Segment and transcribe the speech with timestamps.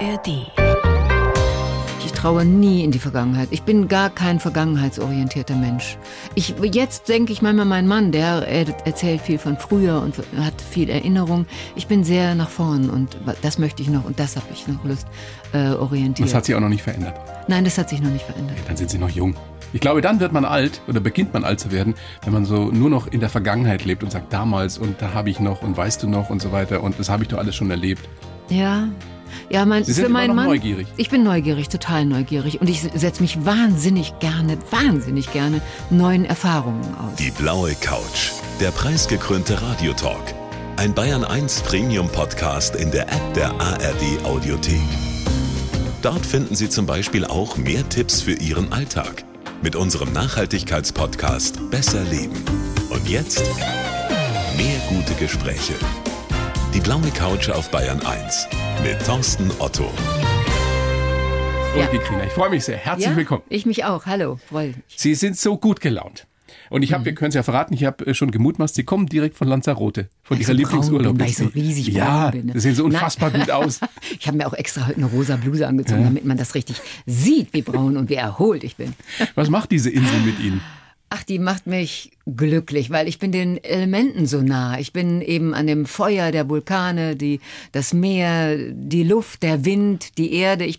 [0.00, 0.50] ARD.
[2.04, 3.48] Ich traue nie in die Vergangenheit.
[3.50, 5.98] Ich bin gar kein vergangenheitsorientierter Mensch.
[6.34, 10.88] Ich, jetzt denke ich manchmal, mein Mann, der erzählt viel von früher und hat viel
[10.88, 11.46] Erinnerung.
[11.76, 14.82] Ich bin sehr nach vorn und das möchte ich noch und das habe ich noch
[14.84, 15.06] Lust
[15.52, 16.28] äh, orientiert.
[16.28, 17.14] Das hat sich auch noch nicht verändert.
[17.48, 18.56] Nein, das hat sich noch nicht verändert.
[18.56, 19.34] Ja, dann sind Sie noch jung.
[19.72, 21.94] Ich glaube, dann wird man alt oder beginnt man alt zu werden,
[22.24, 25.30] wenn man so nur noch in der Vergangenheit lebt und sagt damals und da habe
[25.30, 27.54] ich noch und weißt du noch und so weiter und das habe ich doch alles
[27.54, 28.08] schon erlebt.
[28.48, 28.88] Ja,
[29.50, 30.46] ja, mein, Sie sind für meinen Mann.
[30.46, 30.86] neugierig.
[30.96, 32.60] Ich bin neugierig, total neugierig.
[32.60, 37.16] Und ich setze mich wahnsinnig gerne, wahnsinnig gerne neuen Erfahrungen aus.
[37.18, 38.32] Die blaue Couch.
[38.60, 40.34] Der preisgekrönte Radiotalk.
[40.76, 44.80] Ein Bayern 1 Premium Podcast in der App der ARD Audiothek.
[46.02, 49.24] Dort finden Sie zum Beispiel auch mehr Tipps für Ihren Alltag
[49.62, 52.42] mit unserem Nachhaltigkeitspodcast Besser Leben.
[52.88, 53.42] Und jetzt
[54.56, 55.74] mehr gute Gespräche.
[56.74, 58.48] Die blaue Couch auf Bayern 1
[58.84, 59.90] mit Thorsten Otto.
[61.76, 61.84] Ja.
[61.86, 62.76] Und Kikrina, ich freue mich sehr.
[62.76, 63.42] Herzlich ja, willkommen.
[63.48, 64.06] Ich mich auch.
[64.06, 64.74] Hallo, freue.
[64.88, 66.26] Sie sind so gut gelaunt.
[66.68, 66.84] Und Mhm.
[66.84, 69.36] ich habe, wir können es ja verraten, ich habe äh, schon gemutmaßt, Sie kommen direkt
[69.36, 71.12] von Lanzarote, von Weil ich Ihrer so Lieblingsurlaub.
[71.14, 72.52] bin, weil ich so riesig Ja, bin, ne?
[72.54, 73.80] Sie sehen so Na- unfassbar gut aus.
[74.20, 77.52] Ich habe mir auch extra heute eine rosa Bluse angezogen, damit man das richtig sieht,
[77.52, 78.94] wie braun und wie erholt ich bin.
[79.34, 80.60] Was macht diese Insel mit Ihnen?
[81.12, 84.78] Ach, die macht mich glücklich, weil ich bin den Elementen so nah.
[84.78, 87.40] Ich bin eben an dem Feuer der Vulkane, die,
[87.72, 90.64] das Meer, die Luft, der Wind, die Erde.
[90.64, 90.78] Ich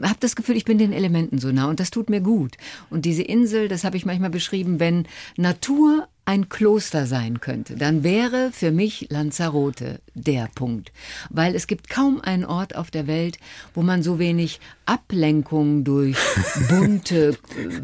[0.00, 2.56] habe das Gefühl, ich bin den Elementen so nah und das tut mir gut.
[2.90, 8.04] Und diese Insel, das habe ich manchmal beschrieben, wenn Natur ein Kloster sein könnte, dann
[8.04, 10.92] wäre für mich Lanzarote der Punkt.
[11.30, 13.38] Weil es gibt kaum einen Ort auf der Welt,
[13.74, 16.16] wo man so wenig Ablenkung durch
[16.68, 17.82] bunte äh,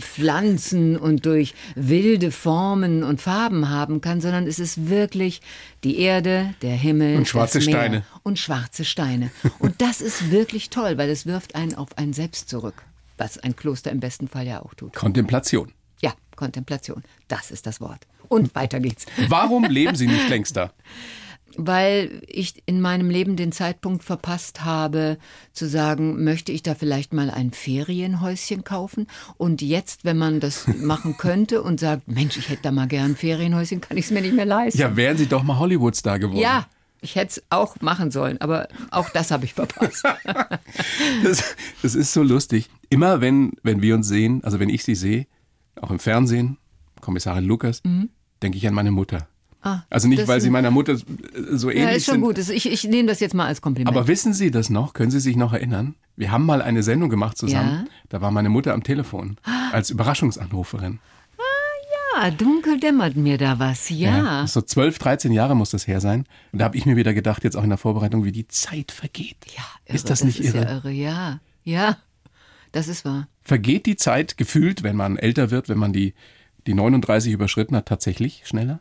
[0.00, 5.40] Pflanzen und durch wilde Formen und Farben haben kann, sondern es ist wirklich
[5.82, 8.04] die Erde, der Himmel Und schwarze Steine.
[8.22, 9.30] und schwarze Steine.
[9.60, 12.82] Und das ist wirklich toll, weil es wirft einen auf ein Selbst zurück,
[13.16, 14.94] was ein Kloster im besten Fall ja auch tut.
[14.94, 15.72] Kontemplation.
[16.38, 18.06] Kontemplation, das ist das Wort.
[18.28, 19.06] Und weiter geht's.
[19.28, 20.72] Warum leben Sie nicht längst da?
[21.56, 25.18] Weil ich in meinem Leben den Zeitpunkt verpasst habe,
[25.52, 29.08] zu sagen, möchte ich da vielleicht mal ein Ferienhäuschen kaufen?
[29.36, 33.12] Und jetzt, wenn man das machen könnte und sagt, Mensch, ich hätte da mal gern
[33.12, 34.78] ein Ferienhäuschen, kann ich es mir nicht mehr leisten.
[34.78, 36.40] Ja, wären Sie doch mal Hollywood-Star geworden.
[36.40, 36.68] Ja,
[37.00, 40.04] ich hätte es auch machen sollen, aber auch das habe ich verpasst.
[41.24, 42.68] Das, das ist so lustig.
[42.90, 45.26] Immer wenn, wenn wir uns sehen, also wenn ich Sie sehe,
[45.82, 46.58] auch im Fernsehen,
[47.00, 47.82] Kommissarin Lukas,
[48.42, 49.18] denke ich an meine Mutter.
[49.18, 49.24] Mhm.
[49.62, 52.20] Ah, Also nicht, weil Sie meiner Mutter so ähnlich ja, ist schon sind.
[52.22, 52.38] gut.
[52.38, 53.94] Das- Ich, ich nehme das jetzt mal als Kompliment.
[53.96, 54.92] Aber wissen Sie das noch?
[54.92, 55.96] Können Sie sich noch erinnern?
[56.16, 57.84] Wir haben mal eine Sendung gemacht zusammen.
[57.86, 57.92] Ja.
[58.08, 59.36] Da war meine Mutter am Telefon
[59.72, 61.00] als Überraschungsanruferin.
[62.16, 63.88] ja, dunkel dämmert mir da was.
[63.90, 64.46] Ja.
[64.46, 66.24] So 12, 13 Jahre muss das her sein.
[66.52, 68.92] Und da habe ich mir wieder gedacht, jetzt auch in der Vorbereitung, wie die Zeit
[68.92, 69.36] vergeht.
[69.56, 69.64] Ja,
[69.94, 70.64] Ist das nicht ist irre?
[70.64, 70.90] Ja, irre?
[70.92, 71.96] Ja, ja,
[72.72, 73.26] das ist wahr.
[73.48, 76.12] Vergeht die Zeit gefühlt, wenn man älter wird, wenn man die,
[76.66, 78.80] die 39 überschritten hat, tatsächlich schneller?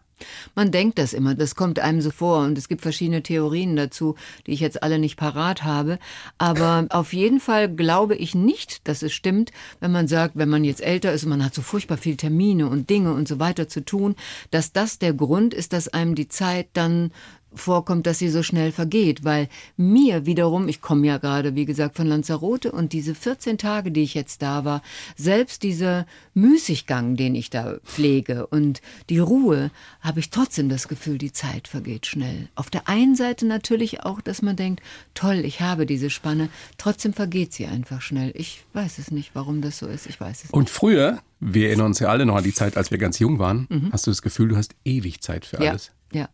[0.55, 4.15] Man denkt das immer, das kommt einem so vor und es gibt verschiedene Theorien dazu,
[4.45, 5.99] die ich jetzt alle nicht parat habe.
[6.37, 10.65] Aber auf jeden Fall glaube ich nicht, dass es stimmt, wenn man sagt, wenn man
[10.65, 13.69] jetzt älter ist und man hat so furchtbar viel Termine und Dinge und so weiter
[13.69, 14.15] zu tun,
[14.51, 17.13] dass das der Grund ist, dass einem die Zeit dann
[17.57, 21.97] vorkommt, dass sie so schnell vergeht, weil mir wiederum, ich komme ja gerade, wie gesagt,
[21.97, 24.81] von Lanzarote und diese 14 Tage, die ich jetzt da war,
[25.15, 31.17] selbst dieser Müßiggang, den ich da pflege und die Ruhe, habe ich trotzdem das Gefühl,
[31.17, 32.47] die Zeit vergeht schnell.
[32.55, 34.81] Auf der einen Seite natürlich auch, dass man denkt,
[35.13, 38.31] toll, ich habe diese Spanne, trotzdem vergeht sie einfach schnell.
[38.35, 41.87] Ich weiß es nicht, warum das so ist, ich weiß es Und früher, wir erinnern
[41.87, 44.21] uns ja alle noch an die Zeit, als wir ganz jung waren, hast du das
[44.21, 45.65] Gefühl, du hast ewig Zeit für nicht.
[45.65, 45.91] Ja, alles.
[46.13, 46.29] ja,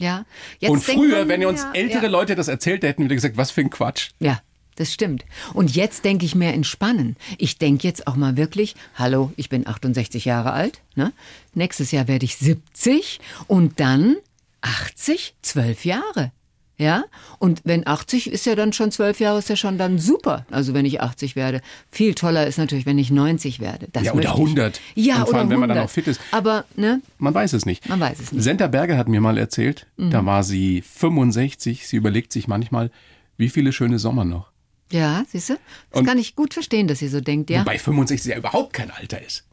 [0.00, 0.24] ja.
[0.58, 2.08] Jetzt Und früher, man, wenn uns ja, ältere ja.
[2.08, 4.10] Leute das erzählt hätten, wieder gesagt, was für ein Quatsch.
[4.18, 4.40] Ja,
[4.76, 5.24] das stimmt.
[5.52, 7.16] Und jetzt denke ich mehr entspannen.
[7.38, 11.12] Ich denke jetzt auch mal wirklich, hallo, ich bin 68 Jahre alt, ne?
[11.54, 14.16] Nächstes Jahr werde ich 70 und dann
[14.62, 16.32] 80, 12 Jahre.
[16.80, 17.04] Ja?
[17.38, 20.46] Und wenn 80 ist ja dann schon 12 Jahre, ist ja schon dann super.
[20.50, 21.60] Also wenn ich 80 werde.
[21.90, 23.88] Viel toller ist natürlich, wenn ich 90 werde.
[23.92, 24.48] Das Ja, oder möchte ich.
[24.48, 24.80] 100.
[24.94, 25.84] Ja, Und vor allem, oder wenn man dann 100.
[25.84, 26.20] auch fit ist.
[26.30, 27.02] Aber, ne?
[27.18, 27.86] Man weiß es nicht.
[27.86, 28.40] Man weiß es nicht.
[28.40, 28.40] Mhm.
[28.40, 32.90] Senta Berger hat mir mal erzählt, da war sie 65, sie überlegt sich manchmal,
[33.36, 34.50] wie viele schöne Sommer noch.
[34.90, 35.56] Ja, siehst du?
[35.90, 37.60] Das Und- kann ich gut verstehen, dass sie so denkt, ja.
[37.60, 39.44] Wobei 65 ja überhaupt kein Alter ist.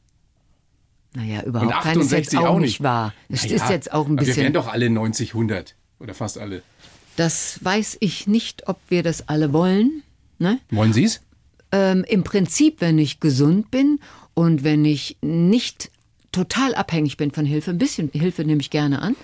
[1.13, 3.13] Naja, überhaupt keines jetzt 68 auch nicht wahr.
[3.27, 4.43] Das Naja, ist jetzt auch ein aber Wir bisschen.
[4.43, 5.75] werden doch alle 90, 100.
[5.99, 6.61] Oder fast alle.
[7.17, 10.03] Das weiß ich nicht, ob wir das alle wollen.
[10.37, 10.59] Ne?
[10.69, 11.21] Wollen Sie es?
[11.71, 13.99] Ähm, Im Prinzip, wenn ich gesund bin
[14.35, 15.89] und wenn ich nicht
[16.31, 19.15] total abhängig bin von Hilfe, ein bisschen Hilfe nehme ich gerne an,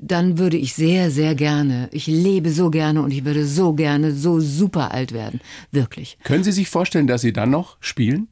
[0.00, 4.12] dann würde ich sehr, sehr gerne, ich lebe so gerne und ich würde so gerne
[4.12, 5.40] so super alt werden.
[5.70, 6.16] Wirklich.
[6.24, 8.28] Können Sie sich vorstellen, dass Sie dann noch spielen?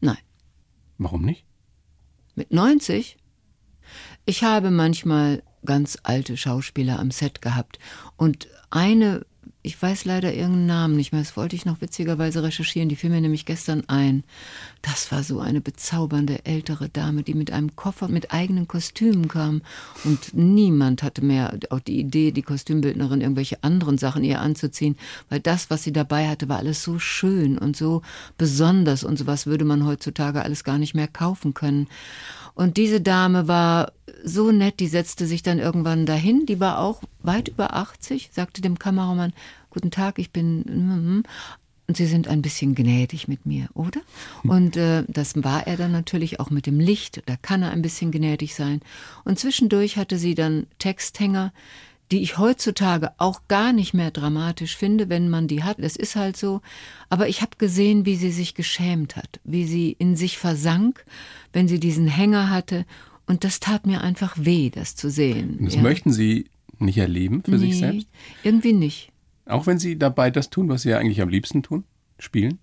[0.00, 0.18] Nein.
[0.96, 1.44] Warum nicht?
[2.34, 3.18] Mit 90?
[4.24, 7.78] Ich habe manchmal ganz alte Schauspieler am Set gehabt
[8.16, 9.24] und eine
[9.62, 13.10] ich weiß leider irgendeinen Namen nicht mehr, das wollte ich noch witzigerweise recherchieren, die fiel
[13.10, 14.22] mir nämlich gestern ein.
[14.82, 19.62] Das war so eine bezaubernde ältere Dame, die mit einem Koffer mit eigenen Kostümen kam
[20.04, 24.96] und niemand hatte mehr auch die Idee, die Kostümbildnerin irgendwelche anderen Sachen ihr anzuziehen,
[25.28, 28.02] weil das, was sie dabei hatte, war alles so schön und so
[28.38, 31.88] besonders und sowas würde man heutzutage alles gar nicht mehr kaufen können.
[32.58, 33.92] Und diese Dame war
[34.24, 36.44] so nett, die setzte sich dann irgendwann dahin.
[36.44, 39.32] Die war auch weit über 80, sagte dem Kameramann,
[39.70, 40.64] guten Tag, ich bin...
[40.66, 41.22] Mhm.
[41.86, 44.00] Und Sie sind ein bisschen gnädig mit mir, oder?
[44.42, 47.22] Und äh, das war er dann natürlich auch mit dem Licht.
[47.24, 48.80] Da kann er ein bisschen gnädig sein.
[49.24, 51.50] Und zwischendurch hatte sie dann Texthänger,
[52.10, 55.82] die ich heutzutage auch gar nicht mehr dramatisch finde, wenn man die hat.
[55.82, 56.60] Das ist halt so.
[57.10, 61.04] Aber ich habe gesehen, wie sie sich geschämt hat, wie sie in sich versank,
[61.52, 62.86] wenn sie diesen Hänger hatte.
[63.26, 65.58] Und das tat mir einfach weh, das zu sehen.
[65.58, 65.82] Und das ja.
[65.82, 66.46] möchten Sie
[66.78, 68.08] nicht erleben für nee, sich selbst?
[68.42, 69.12] Irgendwie nicht.
[69.44, 71.84] Auch wenn Sie dabei das tun, was Sie ja eigentlich am liebsten tun?
[72.18, 72.58] Spielen?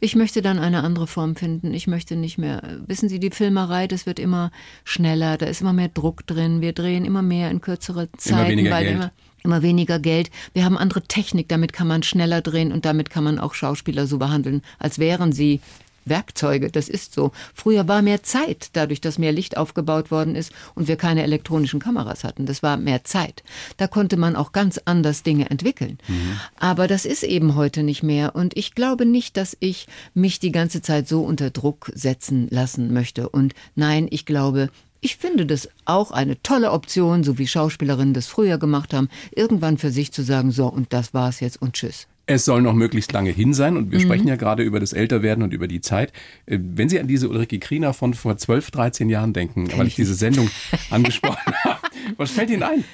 [0.00, 1.74] Ich möchte dann eine andere Form finden.
[1.74, 2.62] Ich möchte nicht mehr.
[2.86, 4.50] Wissen Sie, die Filmerei, das wird immer
[4.84, 6.60] schneller, da ist immer mehr Druck drin.
[6.60, 8.94] Wir drehen immer mehr in kürzere Zeiten, immer weniger weil Geld.
[8.94, 9.12] immer
[9.44, 10.30] immer weniger Geld.
[10.52, 14.06] Wir haben andere Technik, damit kann man schneller drehen und damit kann man auch Schauspieler
[14.06, 15.60] so behandeln, als wären sie
[16.08, 17.32] Werkzeuge, das ist so.
[17.54, 21.80] Früher war mehr Zeit, dadurch, dass mehr Licht aufgebaut worden ist und wir keine elektronischen
[21.80, 22.46] Kameras hatten.
[22.46, 23.42] Das war mehr Zeit.
[23.76, 25.98] Da konnte man auch ganz anders Dinge entwickeln.
[26.08, 26.40] Mhm.
[26.56, 28.34] Aber das ist eben heute nicht mehr.
[28.34, 32.92] Und ich glaube nicht, dass ich mich die ganze Zeit so unter Druck setzen lassen
[32.92, 33.28] möchte.
[33.28, 34.70] Und nein, ich glaube,
[35.00, 39.78] ich finde das auch eine tolle Option, so wie Schauspielerinnen das früher gemacht haben, irgendwann
[39.78, 42.08] für sich zu sagen, so, und das war's jetzt und tschüss.
[42.30, 44.02] Es soll noch möglichst lange hin sein und wir mhm.
[44.02, 46.12] sprechen ja gerade über das Älterwerden und über die Zeit.
[46.44, 49.94] Äh, wenn Sie an diese Ulrike Kriener von vor 12, 13 Jahren denken, weil ich,
[49.94, 50.50] diese Sendung
[50.90, 51.80] angesprochen habe,
[52.18, 52.84] was fällt Ihnen ein?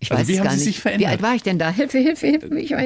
[0.00, 0.64] Ich also weiß wie haben Sie nicht.
[0.64, 1.08] sich verändert?
[1.08, 1.70] Wie alt war ich denn da?
[1.70, 2.58] Hilfe, Hilfe, Hilfe.
[2.58, 2.82] Ich war,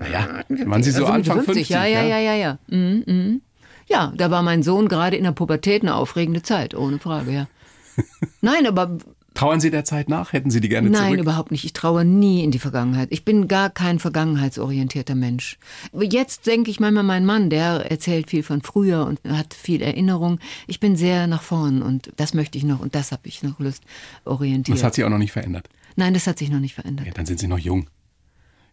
[0.00, 1.68] naja, waren Sie so also Anfang 50?
[1.68, 2.58] 50 ja, ja, ja, ja, ja.
[2.68, 3.42] Mhm, mhm.
[3.88, 7.48] Ja, da war mein Sohn gerade in der Pubertät eine aufregende Zeit, ohne Frage, ja.
[8.40, 8.96] Nein, aber
[9.36, 10.32] Trauern Sie der Zeit nach?
[10.32, 11.10] Hätten Sie die gerne Nein, zurück?
[11.10, 11.64] Nein, überhaupt nicht.
[11.64, 13.08] Ich traue nie in die Vergangenheit.
[13.10, 15.58] Ich bin gar kein vergangenheitsorientierter Mensch.
[15.92, 20.40] Jetzt denke ich manchmal, mein Mann, der erzählt viel von früher und hat viel Erinnerung.
[20.66, 23.60] Ich bin sehr nach vorn und das möchte ich noch und das habe ich noch
[23.60, 23.84] Lust
[24.24, 24.78] orientiert.
[24.78, 25.68] Das hat sich auch noch nicht verändert?
[25.96, 27.06] Nein, das hat sich noch nicht verändert.
[27.06, 27.90] Ja, dann sind Sie noch jung.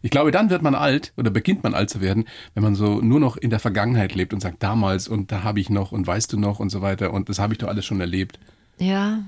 [0.00, 2.24] Ich glaube, dann wird man alt oder beginnt man alt zu werden,
[2.54, 5.60] wenn man so nur noch in der Vergangenheit lebt und sagt, damals und da habe
[5.60, 7.84] ich noch und weißt du noch und so weiter und das habe ich doch alles
[7.84, 8.38] schon erlebt.
[8.78, 9.24] Ja,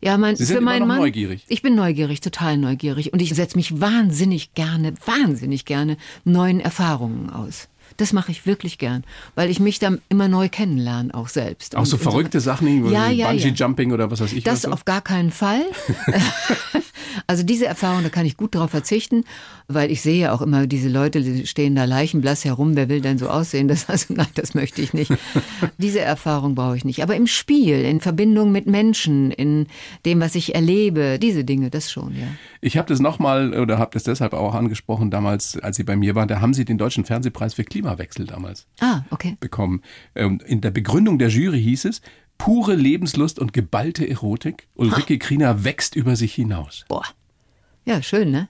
[0.00, 1.44] ja, mein, Sie sind für meinen immer noch Mann, neugierig.
[1.48, 3.12] Ich bin neugierig, total neugierig.
[3.12, 7.68] Und ich setze mich wahnsinnig gerne, wahnsinnig gerne neuen Erfahrungen aus.
[7.96, 9.04] Das mache ich wirklich gern,
[9.34, 11.76] weil ich mich dann immer neu kennenlerne, auch selbst.
[11.76, 13.94] Auch so verrückte so, Sachen, ja, ja, Bungee-Jumping ja.
[13.94, 14.44] oder was weiß ich.
[14.44, 15.62] Das was auf gar keinen Fall.
[17.26, 19.24] also diese Erfahrung, da kann ich gut darauf verzichten,
[19.68, 23.18] weil ich sehe auch immer, diese Leute die stehen da leichenblass herum, wer will denn
[23.18, 23.68] so aussehen?
[23.68, 25.12] Das, also nein, das möchte ich nicht.
[25.78, 27.02] diese Erfahrung brauche ich nicht.
[27.02, 29.66] Aber im Spiel, in Verbindung mit Menschen, in
[30.04, 32.26] dem, was ich erlebe, diese Dinge, das schon, ja.
[32.60, 36.14] Ich habe das nochmal oder habe das deshalb auch angesprochen damals, als Sie bei mir
[36.14, 36.26] waren.
[36.26, 39.36] Da haben Sie den Deutschen Fernsehpreis für Klimawechsel damals ah, okay.
[39.38, 39.82] bekommen.
[40.14, 42.00] Ähm, in der Begründung der Jury hieß es,
[42.36, 44.66] pure Lebenslust und geballte Erotik.
[44.74, 46.84] Ulrike Kriener wächst über sich hinaus.
[46.88, 47.04] Boah.
[47.84, 48.48] Ja, schön, ne?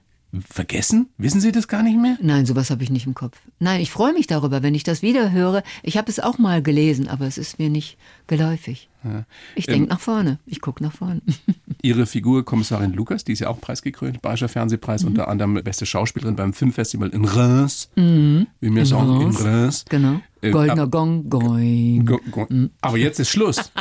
[0.49, 1.07] Vergessen?
[1.17, 2.17] Wissen Sie das gar nicht mehr?
[2.21, 3.39] Nein, sowas habe ich nicht im Kopf.
[3.59, 5.63] Nein, ich freue mich darüber, wenn ich das wieder höre.
[5.83, 8.89] Ich habe es auch mal gelesen, aber es ist mir nicht geläufig.
[9.05, 9.23] Ja.
[9.55, 10.39] Ich denke ähm, nach vorne.
[10.45, 11.21] Ich gucke nach vorne.
[11.81, 15.09] Ihre Figur Kommissarin Lukas, die ist ja auch preisgekrönt, Bayerischer Fernsehpreis, mhm.
[15.09, 17.89] unter anderem beste Schauspielerin beim Filmfestival in Reims.
[17.95, 18.47] Mhm.
[18.59, 19.85] Wie wir sagen, in Reims.
[19.87, 20.19] Genau.
[20.41, 22.05] Äh, Goldener Gong, Going.
[22.05, 22.47] Go, go.
[22.49, 22.71] Mhm.
[22.81, 23.71] Aber jetzt ist Schluss.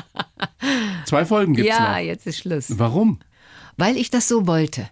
[1.06, 1.88] Zwei Folgen gibt es ja, noch.
[1.96, 2.78] Ja, jetzt ist Schluss.
[2.78, 3.18] Warum?
[3.76, 4.88] Weil ich das so wollte.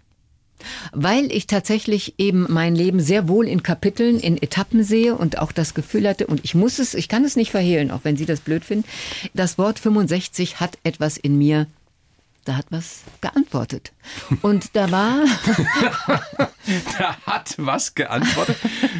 [0.91, 5.51] Weil ich tatsächlich eben mein Leben sehr wohl in Kapiteln, in Etappen sehe und auch
[5.51, 8.25] das Gefühl hatte, und ich muss es, ich kann es nicht verhehlen, auch wenn Sie
[8.25, 8.87] das blöd finden,
[9.33, 11.67] das Wort 65 hat etwas in mir
[12.45, 13.91] da hat was geantwortet.
[14.41, 15.25] Und da war.
[16.97, 18.57] da hat was geantwortet.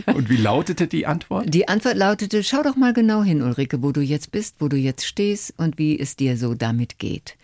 [0.08, 1.54] Und wie lautete die Antwort?
[1.54, 4.78] Die Antwort lautete: Schau doch mal genau hin, Ulrike, wo du jetzt bist, wo du
[4.78, 7.38] jetzt stehst und wie es dir so damit geht.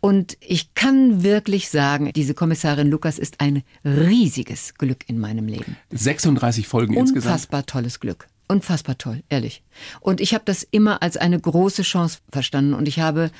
[0.00, 5.76] Und ich kann wirklich sagen, diese Kommissarin Lukas ist ein riesiges Glück in meinem Leben.
[5.90, 7.34] 36 Folgen Unfassbar insgesamt.
[7.34, 8.26] Unfassbar tolles Glück.
[8.48, 9.62] unfassbar toll, ehrlich.
[10.00, 12.74] Und ich habe das immer als eine große Chance verstanden.
[12.74, 13.30] Und ich habe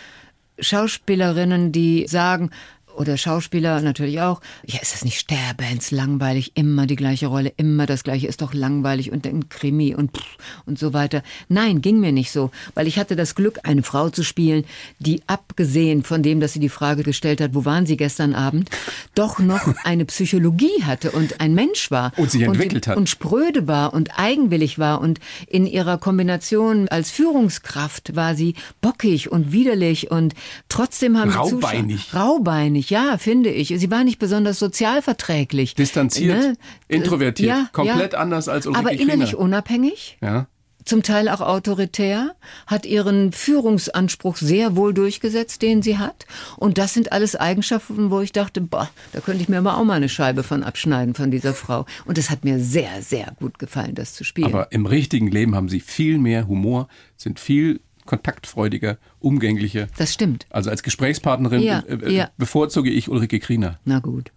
[0.59, 2.51] Schauspielerinnen, die sagen,
[2.97, 4.41] oder Schauspieler natürlich auch.
[4.67, 6.53] Ja, ist das nicht Sterbands langweilig?
[6.55, 10.37] Immer die gleiche Rolle, immer das gleiche, ist doch langweilig und ein Krimi und pff,
[10.67, 11.23] und so weiter.
[11.49, 14.65] Nein, ging mir nicht so, weil ich hatte das Glück, eine Frau zu spielen,
[14.99, 18.71] die abgesehen von dem, dass sie die Frage gestellt hat, wo waren Sie gestern Abend,
[19.15, 22.13] doch noch eine Psychologie hatte und ein Mensch war.
[22.17, 22.97] Und sich entwickelt und, hat.
[22.97, 29.31] Und spröde war und eigenwillig war und in ihrer Kombination als Führungskraft war sie bockig
[29.31, 30.35] und widerlich und
[30.69, 31.97] trotzdem haben Raubeinig.
[31.97, 33.69] die Zuschauer, raubeinig, ja, finde ich.
[33.69, 35.75] Sie war nicht besonders sozialverträglich.
[35.75, 36.55] Distanziert, Ne?
[36.89, 38.19] introvertiert, Ja, komplett ja.
[38.19, 39.39] anders als Ulrike Aber innerlich Kriener.
[39.43, 40.47] unabhängig, Ja.
[40.85, 42.35] zum Teil auch autoritär,
[42.67, 46.27] hat ihren Führungsanspruch sehr wohl durchgesetzt, den sie hat.
[46.57, 49.85] Und das sind alles Eigenschaften, wo ich dachte, boah, da könnte ich mir aber auch
[49.85, 51.87] mal eine Scheibe von abschneiden von dieser Frau.
[52.05, 54.47] Und es hat mir sehr, sehr gut gefallen, das zu spielen.
[54.49, 59.87] Aber im richtigen Leben haben sie viel mehr Humor, sind viel kontaktfreudiger, umgänglicher.
[59.97, 60.47] das stimmt.
[60.51, 62.31] Also als Gesprächspartnerin Ja, äh, äh, ja.
[62.37, 63.79] bevorzuge ich Ulrike Kriener.
[63.85, 64.33] Na gut.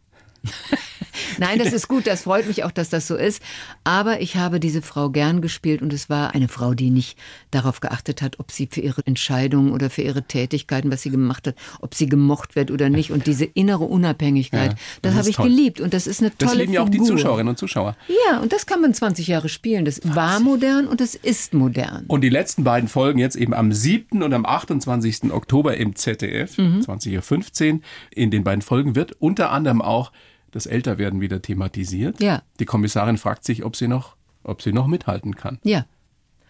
[1.39, 3.41] Nein, das ist gut, das freut mich auch, dass das so ist.
[3.83, 7.17] Aber ich habe diese Frau gern gespielt und es war eine Frau, die nicht
[7.51, 11.47] darauf geachtet hat, ob sie für ihre Entscheidungen oder für ihre Tätigkeiten, was sie gemacht
[11.47, 13.11] hat, ob sie gemocht wird oder nicht.
[13.11, 15.49] Und diese innere Unabhängigkeit, Ja, das, das habe ich toll.
[15.49, 17.01] geliebt und das ist eine tolle Das lieben ja auch die.
[17.01, 17.95] Zuschauerinnen und Zuschauer.
[18.29, 19.85] Ja, und das kann man 20 Jahre spielen.
[19.85, 22.05] Das war modern und es ist modern.
[22.07, 24.21] Und die letzten beiden Folgen jetzt eben am 7.
[24.23, 25.31] und am 28.
[25.31, 26.81] Oktober im ZDF, Mhm.
[26.81, 27.79] 20.15 Uhr.
[28.11, 30.11] In den beiden Folgen wird unter anderem auch
[30.55, 32.21] das Älterwerden wieder thematisiert.
[32.21, 32.41] Ja.
[32.61, 35.59] Die Kommissarin fragt sich, ob sie noch, ob sie noch mithalten kann.
[35.63, 35.85] Ja.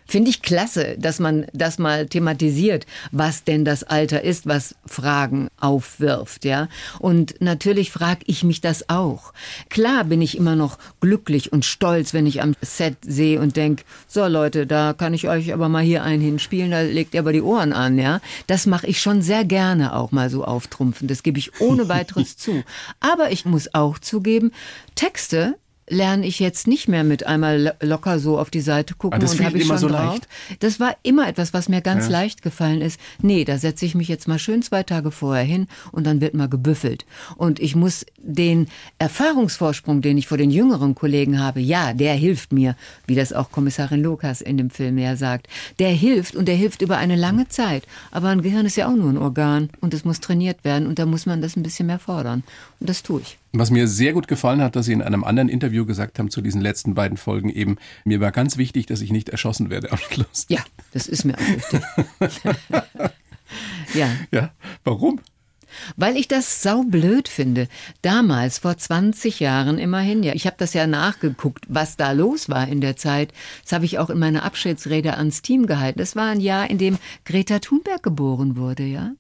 [0.08, 5.50] Finde ich klasse, dass man das mal thematisiert, was denn das Alter ist, was Fragen
[5.60, 6.68] aufwirft, ja.
[7.00, 9.34] Und natürlich frage ich mich das auch.
[9.70, 13.84] Klar bin ich immer noch glücklich und stolz, wenn ich am Set sehe und denk,
[14.08, 17.34] so Leute, da kann ich euch aber mal hier einen hinspielen, da legt ihr aber
[17.34, 18.22] die Ohren an, ja.
[18.46, 21.08] Das mache ich schon sehr gerne auch mal so auftrumpfen.
[21.08, 22.64] Das gebe ich ohne weiteres zu.
[23.00, 24.52] Aber ich muss auch zugeben,
[24.94, 25.56] Texte
[25.88, 29.20] lerne ich jetzt nicht mehr mit einmal lo- locker so auf die Seite gucken Ah,
[29.22, 30.14] das und habe ich immer schon so drauf.
[30.14, 30.28] leicht?
[30.60, 32.12] Das war immer etwas, was mir ganz Ja.
[32.12, 33.00] leicht gefallen ist.
[33.22, 36.34] Nee, da setze ich mich jetzt mal schön zwei Tage vorher hin und dann wird
[36.34, 37.06] mal gebüffelt.
[37.38, 42.52] Und ich muss den Erfahrungsvorsprung, den ich vor den jüngeren Kollegen habe, ja, der hilft
[42.52, 42.76] mir,
[43.08, 45.48] wie das auch Kommissarin Lukas in dem Film ja sagt.
[45.80, 47.84] Der hilft und der hilft über eine lange Zeit.
[48.12, 51.00] Aber ein Gehirn ist ja auch nur ein Organ und es muss trainiert werden und
[51.00, 52.44] da muss man das ein bisschen mehr fordern.
[52.80, 53.38] Und das tue ich.
[53.58, 56.42] Was mir sehr gut gefallen hat, dass Sie in einem anderen Interview gesagt haben zu
[56.42, 59.98] diesen letzten beiden Folgen eben, mir war ganz wichtig, dass ich nicht erschossen werde am
[59.98, 60.46] Schluss.
[60.50, 60.60] Ja,
[60.92, 61.82] das ist mir auch wichtig.
[63.94, 64.10] ja.
[64.32, 64.52] Ja,
[64.84, 65.22] warum?
[65.96, 67.70] Weil ich das saublöd finde.
[68.02, 72.68] Damals, vor 20 Jahren immerhin, ja, ich habe das ja nachgeguckt, was da los war
[72.68, 73.32] in der Zeit.
[73.64, 76.00] Das habe ich auch in meiner Abschiedsrede ans Team gehalten.
[76.00, 79.12] Das war ein Jahr, in dem Greta Thunberg geboren wurde, ja.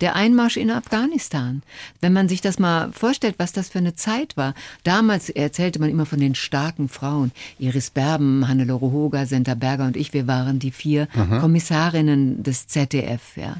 [0.00, 1.62] Der Einmarsch in Afghanistan.
[2.00, 4.54] Wenn man sich das mal vorstellt, was das für eine Zeit war.
[4.84, 7.32] Damals erzählte man immer von den starken Frauen.
[7.58, 11.08] Iris Berben, Hannelore Hoger, Senta Berger und ich, wir waren die vier
[11.40, 13.56] Kommissarinnen des ZDF, ja.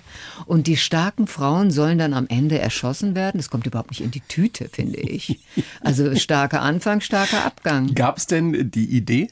[0.46, 3.38] Und die starken Frauen sollen dann am Ende erschossen werden.
[3.38, 5.40] Das kommt überhaupt nicht in die Tüte, finde ich.
[5.80, 7.94] Also starker Anfang, starker Abgang.
[7.94, 9.28] Gab es denn die Idee?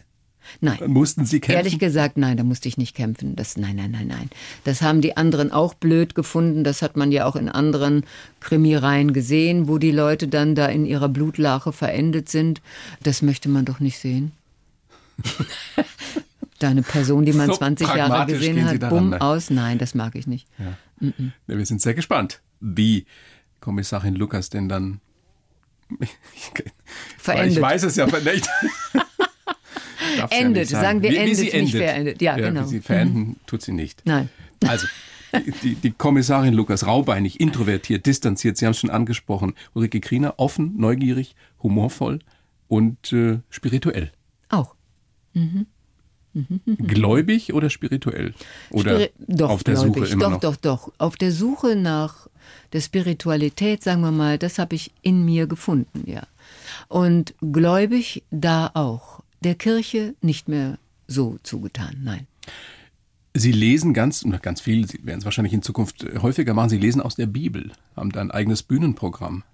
[0.61, 0.79] Nein.
[0.87, 1.57] Mussten Sie kämpfen?
[1.57, 3.37] Ehrlich gesagt, nein, da musste ich nicht kämpfen.
[3.37, 4.31] Das, nein, nein, nein, nein.
[4.65, 6.65] Das haben die anderen auch blöd gefunden.
[6.65, 8.05] Das hat man ja auch in anderen
[8.41, 12.61] Krimireihen gesehen, wo die Leute dann da in ihrer Blutlache verendet sind.
[13.03, 14.33] Das möchte man doch nicht sehen.
[16.59, 19.21] da eine Person, die man So 20 Jahre gesehen hat, bumm, ne?
[19.21, 19.51] aus.
[19.51, 20.47] Nein, das mag ich nicht.
[20.59, 20.77] Ja,
[21.47, 23.07] wir sind sehr gespannt, wie
[23.61, 25.01] Kommissarin Lukas denn dann.
[27.19, 27.57] Verendet.
[27.57, 28.49] Ich weiß es ja nicht.
[30.17, 30.63] Darf's ja Endet.
[30.63, 31.03] nicht sagen.
[31.03, 31.73] Wir wie, wie endet, sie nicht endet.
[31.83, 32.23] verendet.
[32.23, 32.63] Ja, genau.
[32.65, 34.03] Wie sie verenden, tut sie nicht.
[34.05, 34.29] Nein.
[34.67, 34.87] Also,
[35.63, 39.55] die, die, Kommissarin Lukas, raubeinig, introvertiert, distanziert, Sie haben es schon angesprochen.
[39.75, 42.19] Ulrike Kriener, offen, neugierig, humorvoll
[42.69, 44.11] und äh, spirituell.
[44.49, 44.75] Auch.
[46.87, 48.35] Gläubig oder spirituell?
[48.71, 50.41] Oder Spiri- doch, auf der glaub Suche immer doch, noch?
[50.41, 52.29] Doch, doch, Auf der Suche nach
[52.73, 56.23] der Spiritualität, sagen wir mal, das habe ich in mir gefunden, ja.
[56.89, 59.20] Und gläubig da auch.
[59.43, 62.27] Der Kirche nicht mehr so zugetan, nein.
[63.33, 67.01] Sie lesen ganz, ganz viel, Sie werden es wahrscheinlich in Zukunft häufiger machen, Sie lesen
[67.01, 69.45] aus der Bibel, haben da ein eigenes Bühnenprogramm.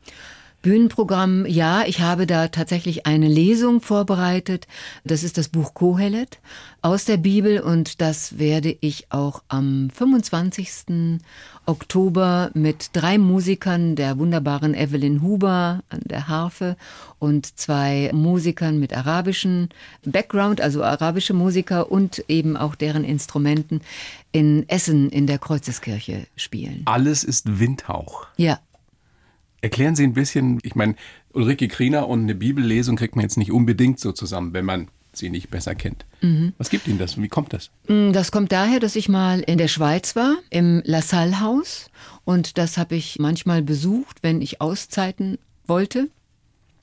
[0.67, 4.67] Bühnenprogramm, ja, ich habe da tatsächlich eine Lesung vorbereitet.
[5.05, 6.41] Das ist das Buch Kohelet
[6.83, 11.21] aus der Bibel und das werde ich auch am 25.
[11.67, 16.77] Oktober mit drei Musikern, der wunderbaren Evelyn Huber an der Harfe
[17.21, 19.69] und zwei Musikern mit arabischem
[20.05, 23.83] Background, also arabische Musiker und eben auch deren Instrumenten
[24.33, 26.83] in Essen in der Kreuzeskirche spielen.
[26.87, 28.27] Alles ist Windhauch.
[28.37, 28.59] Ja.
[29.67, 30.95] Erklären Sie ein bisschen, ich meine,
[31.33, 35.29] Ulrike Kriener und eine Bibellesung kriegt man jetzt nicht unbedingt so zusammen, wenn man sie
[35.29, 36.07] nicht besser kennt.
[36.21, 36.53] Mhm.
[36.57, 37.21] Was gibt Ihnen das?
[37.21, 37.73] Wie kommt das?
[37.89, 41.91] Mm, das kommt daher, dass ich mal in der Schweiz war, im La Salle Haus.
[42.25, 46.11] Und das habe ich manchmal besucht, wenn ich Auszeiten wollte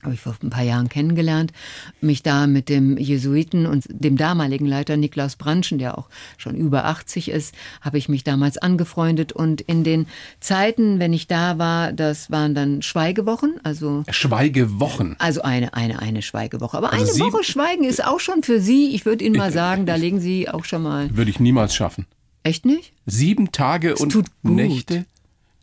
[0.04, 1.52] habe ich vor ein paar Jahren kennengelernt,
[2.00, 6.84] mich da mit dem Jesuiten und dem damaligen Leiter Niklaus Branschen, der auch schon über
[6.84, 10.06] 80 ist, habe ich mich damals angefreundet und in den
[10.40, 15.16] Zeiten, wenn ich da war, das waren dann Schweigewochen, also Schweigewochen.
[15.18, 18.94] Also eine eine eine Schweigewoche, aber also eine Woche Schweigen ist auch schon für Sie,
[18.94, 22.06] ich würde Ihnen mal sagen, da legen Sie auch schon mal Würde ich niemals schaffen.
[22.42, 22.92] Echt nicht?
[23.06, 25.06] Sieben Tage es und Nächte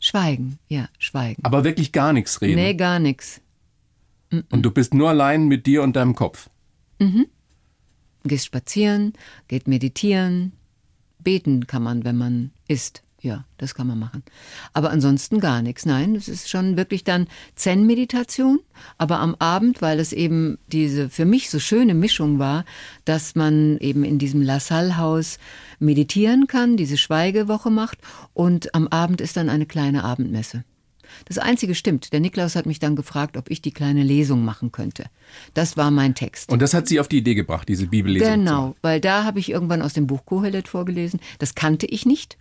[0.03, 1.43] Schweigen, ja, schweigen.
[1.45, 2.55] Aber wirklich gar nichts reden.
[2.55, 3.39] Nee, gar nichts.
[4.31, 6.49] Und du bist nur allein mit dir und deinem Kopf.
[6.99, 7.27] Mhm.
[8.23, 9.13] Gehst spazieren,
[9.47, 10.53] geht meditieren,
[11.19, 13.03] beten kann man, wenn man isst.
[13.23, 14.23] Ja, das kann man machen.
[14.73, 15.85] Aber ansonsten gar nichts.
[15.85, 18.59] Nein, es ist schon wirklich dann Zen-Meditation.
[18.97, 22.65] Aber am Abend, weil es eben diese für mich so schöne Mischung war,
[23.05, 25.37] dass man eben in diesem La Salle-Haus
[25.77, 27.99] meditieren kann, diese Schweigewoche macht
[28.33, 30.63] und am Abend ist dann eine kleine Abendmesse.
[31.25, 32.13] Das Einzige stimmt.
[32.13, 35.05] Der Niklaus hat mich dann gefragt, ob ich die kleine Lesung machen könnte.
[35.53, 36.49] Das war mein Text.
[36.51, 38.27] Und das hat Sie auf die Idee gebracht, diese Bibellesung?
[38.27, 41.19] Genau, weil da habe ich irgendwann aus dem Buch Kohelet vorgelesen.
[41.39, 42.37] Das kannte ich nicht.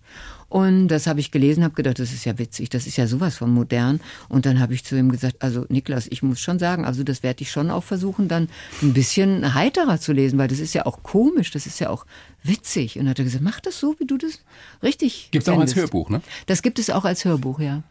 [0.50, 3.36] Und das habe ich gelesen, habe gedacht, das ist ja witzig, das ist ja sowas
[3.36, 4.00] von modern.
[4.28, 7.22] Und dann habe ich zu ihm gesagt, also Niklas, ich muss schon sagen, also das
[7.22, 8.48] werde ich schon auch versuchen, dann
[8.82, 12.04] ein bisschen heiterer zu lesen, weil das ist ja auch komisch, das ist ja auch
[12.42, 12.96] witzig.
[12.96, 14.40] Und dann hat er gesagt, mach das so, wie du das
[14.82, 16.20] richtig Gibt es auch als Hörbuch, ne?
[16.46, 17.84] Das gibt es auch als Hörbuch, ja.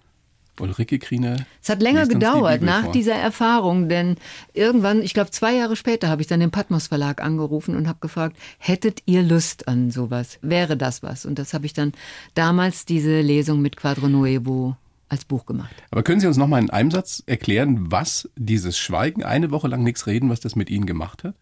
[0.60, 1.38] Ulrike Kriener.
[1.62, 2.92] Es hat länger gedauert nach vor.
[2.92, 4.16] dieser Erfahrung, denn
[4.54, 8.00] irgendwann, ich glaube zwei Jahre später, habe ich dann den Patmos Verlag angerufen und habe
[8.00, 10.40] gefragt, hättet ihr Lust an sowas?
[10.42, 11.26] Wäre das was?
[11.26, 11.94] Und das habe ich dann
[12.34, 14.76] damals diese Lesung mit Quadro Nuevo
[15.10, 15.76] als Buch gemacht.
[15.92, 19.68] Aber können Sie uns noch mal in einem Satz erklären, was dieses Schweigen, eine Woche
[19.68, 21.36] lang nichts reden, was das mit Ihnen gemacht hat?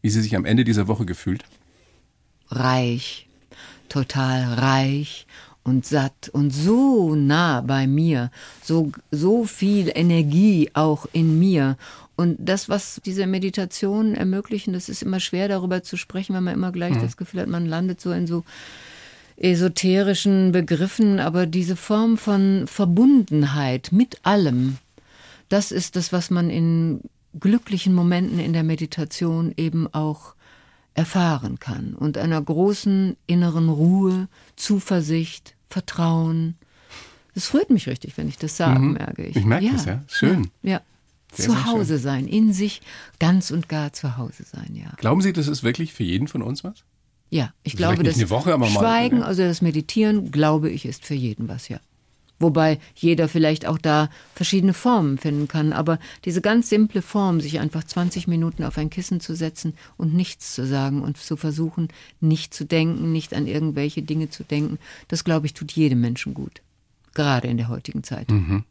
[0.00, 1.44] Wie Sie sich am Ende dieser Woche gefühlt?
[2.48, 3.28] Reich,
[3.88, 5.26] total reich
[5.64, 8.30] und satt und so nah bei mir,
[8.62, 11.76] so, so viel Energie auch in mir.
[12.16, 16.54] Und das, was diese Meditationen ermöglichen, das ist immer schwer darüber zu sprechen, weil man
[16.54, 17.02] immer gleich mhm.
[17.02, 18.44] das Gefühl hat, man landet so in so
[19.36, 24.78] esoterischen Begriffen, aber diese Form von Verbundenheit mit allem,
[25.48, 27.00] das ist das, was man in
[27.38, 30.34] glücklichen Momenten in der Meditation eben auch
[30.94, 36.56] erfahren kann und einer großen inneren Ruhe, Zuversicht, Vertrauen.
[37.34, 38.92] Es rührt mich richtig, wenn ich das sage, mhm.
[38.94, 39.36] merke ich.
[39.36, 39.72] Ich merke ja.
[39.72, 40.02] das, ja.
[40.08, 40.50] Schön.
[40.62, 40.70] Ja.
[40.72, 40.80] ja.
[41.34, 42.82] Sehr, zu Hause sein, in sich
[43.18, 44.92] ganz und gar zu Hause sein, ja.
[44.98, 46.84] Glauben Sie, das ist wirklich für jeden von uns was?
[47.30, 49.26] Ja, ich glaube, das Woche, Schweigen, mal, ja.
[49.26, 51.80] also das Meditieren, glaube ich, ist für jeden was, ja.
[52.42, 55.72] Wobei jeder vielleicht auch da verschiedene Formen finden kann.
[55.72, 60.12] Aber diese ganz simple Form, sich einfach 20 Minuten auf ein Kissen zu setzen und
[60.12, 61.88] nichts zu sagen und zu versuchen,
[62.20, 64.78] nicht zu denken, nicht an irgendwelche Dinge zu denken,
[65.08, 66.60] das glaube ich, tut jedem Menschen gut.
[67.14, 68.30] Gerade in der heutigen Zeit.
[68.30, 68.64] Mhm.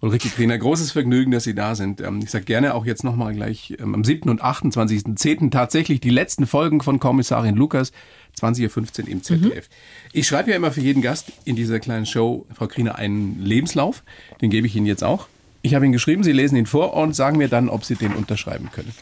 [0.00, 2.00] Ulrike Kriener, großes Vergnügen, dass Sie da sind.
[2.00, 4.28] Ähm, ich sage gerne auch jetzt nochmal gleich ähm, am 7.
[4.28, 5.50] und 28.10.
[5.50, 7.92] tatsächlich die letzten Folgen von Kommissarin Lukas,
[8.40, 9.68] 20.15 Uhr im ZDF.
[9.68, 10.10] Mhm.
[10.12, 14.02] Ich schreibe ja immer für jeden Gast in dieser kleinen Show, Frau Kriener, einen Lebenslauf.
[14.40, 15.28] Den gebe ich Ihnen jetzt auch.
[15.62, 18.14] Ich habe ihn geschrieben, Sie lesen ihn vor und sagen mir dann, ob Sie den
[18.14, 18.92] unterschreiben können.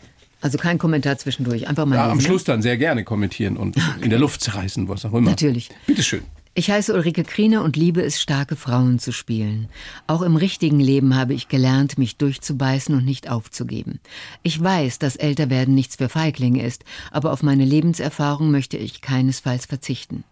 [0.41, 1.97] Also kein Kommentar zwischendurch, einfach mal.
[1.97, 2.25] Ja, lesen, am ne?
[2.25, 3.87] Schluss dann sehr gerne kommentieren und okay.
[4.03, 5.31] in der Luft zerreißen, was auch immer.
[5.31, 5.71] Natürlich.
[5.87, 6.23] Bitteschön.
[6.59, 9.69] Ich heiße Ulrike Kriener und liebe es, starke Frauen zu spielen.
[10.09, 14.01] Auch im richtigen Leben habe ich gelernt, mich durchzubeißen und nicht aufzugeben.
[14.43, 19.67] Ich weiß, dass Älterwerden nichts für Feiglinge ist, aber auf meine Lebenserfahrung möchte ich keinesfalls
[19.67, 20.25] verzichten.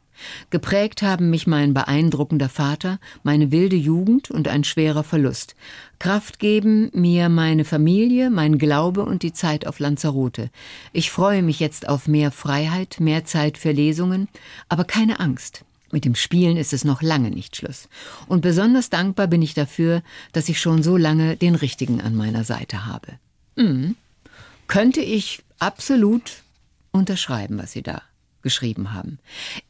[0.51, 5.55] Geprägt haben mich mein beeindruckender Vater, meine wilde Jugend und ein schwerer Verlust.
[6.01, 10.51] Kraft geben mir meine Familie, mein Glaube und die Zeit auf Lanzarote.
[10.93, 14.27] Ich freue mich jetzt auf mehr Freiheit, mehr Zeit für Lesungen,
[14.69, 15.66] aber keine Angst.
[15.93, 17.89] Mit dem Spielen ist es noch lange nicht Schluss.
[18.27, 22.45] Und besonders dankbar bin ich dafür, dass ich schon so lange den Richtigen an meiner
[22.45, 23.19] Seite habe.
[23.57, 23.97] Mhm.
[24.67, 26.43] Könnte ich absolut
[26.91, 28.03] unterschreiben, was Sie da
[28.43, 29.19] geschrieben haben.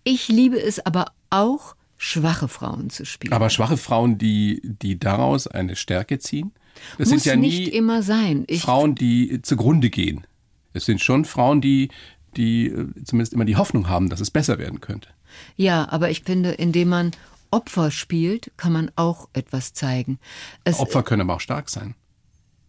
[0.04, 3.32] Ich liebe es aber auch, schwache Frauen zu spielen.
[3.32, 6.52] Aber schwache Frauen, die, die daraus eine Stärke ziehen?
[6.98, 8.44] Das Muss sind ja nicht immer sein.
[8.48, 10.26] Ich, Frauen, die zugrunde gehen.
[10.72, 11.88] Es sind schon Frauen, die,
[12.36, 15.08] die äh, zumindest immer die Hoffnung haben, dass es besser werden könnte.
[15.56, 17.10] Ja, aber ich finde, indem man
[17.50, 20.18] Opfer spielt, kann man auch etwas zeigen.
[20.64, 21.94] Es, Opfer können aber auch stark sein.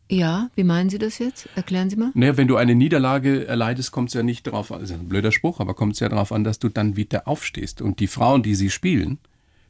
[0.10, 1.50] ja, wie meinen Sie das jetzt?
[1.56, 2.12] Erklären Sie mal.
[2.14, 5.10] Naja, wenn du eine Niederlage erleidest, kommt es ja nicht darauf an, das ist ein
[5.10, 7.82] blöder Spruch, aber kommt es ja darauf an, dass du dann wieder aufstehst.
[7.82, 9.18] Und die Frauen, die sie spielen,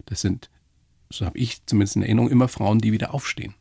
[0.06, 0.50] das sind,
[1.10, 3.56] so habe ich zumindest in Erinnerung, immer Frauen, die wieder aufstehen.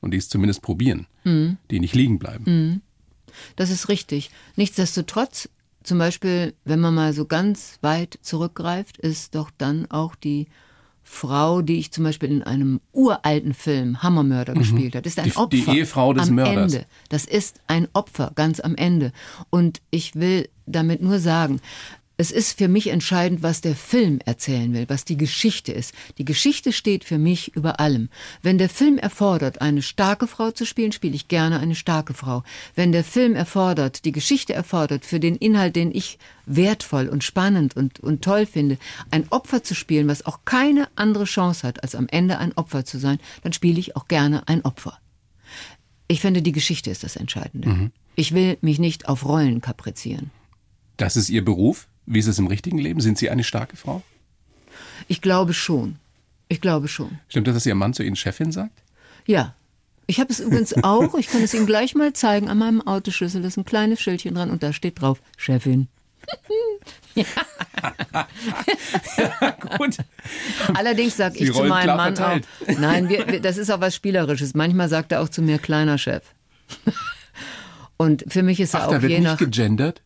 [0.00, 2.82] Und die es zumindest probieren, die nicht liegen bleiben.
[3.56, 4.30] Das ist richtig.
[4.56, 5.48] Nichtsdestotrotz,
[5.88, 10.46] zum Beispiel, wenn man mal so ganz weit zurückgreift, ist doch dann auch die
[11.02, 15.30] Frau, die ich zum Beispiel in einem uralten Film Hammermörder gespielt hat, ist ein Mhm.
[15.30, 15.72] Die- Opfer.
[15.72, 16.74] die Ehefrau des am Mörders.
[16.74, 16.86] Ende.
[17.08, 19.12] Das ist ein Opfer ganz am Ende.
[19.48, 21.60] Und ich will damit nur sagen,
[22.20, 25.94] es ist für mich entscheidend, was der Film erzählen will, was die Geschichte ist.
[26.18, 28.08] Die Geschichte steht für mich über allem.
[28.42, 32.42] Wenn der Film erfordert, eine starke Frau zu spielen, spiele ich gerne eine starke Frau.
[32.74, 37.76] Wenn der Film erfordert, die Geschichte erfordert, für den Inhalt, den ich wertvoll und spannend
[37.76, 38.78] und, und toll finde,
[39.12, 42.84] ein Opfer zu spielen, was auch keine andere Chance hat, als am Ende ein Opfer
[42.84, 44.98] zu sein, dann spiele ich auch gerne ein Opfer.
[46.08, 47.92] Ich finde, die Geschichte ist das Entscheidende.
[48.16, 50.32] Ich will mich nicht auf Rollen kaprizieren.
[50.96, 51.86] Das ist ihr Beruf.
[52.10, 53.00] Wie ist es im richtigen Leben?
[53.00, 54.02] Sind Sie eine starke Frau?
[55.08, 55.96] Ich glaube schon.
[56.48, 57.18] Ich glaube schon.
[57.28, 58.82] Stimmt das, dass Ihr Mann zu Ihnen Chefin sagt?
[59.26, 59.54] Ja.
[60.06, 63.44] Ich habe es übrigens auch, ich kann es Ihnen gleich mal zeigen, an meinem Autoschlüssel
[63.44, 65.88] ist ein kleines Schildchen dran und da steht drauf, Chefin.
[69.76, 69.98] Gut.
[70.74, 72.46] Allerdings sage ich zu meinem Mann verteilt.
[72.66, 74.54] auch, nein, wir, wir, das ist auch was Spielerisches.
[74.54, 76.22] Manchmal sagt er auch zu mir, kleiner Chef.
[77.98, 79.36] Und für mich ist er Ach, auch da wird je nicht nach...
[79.38, 80.00] gegendert?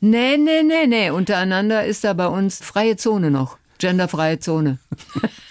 [0.00, 1.10] Nee, nee, nee, nee.
[1.10, 3.58] Untereinander ist da bei uns freie Zone noch.
[3.78, 4.78] Genderfreie Zone.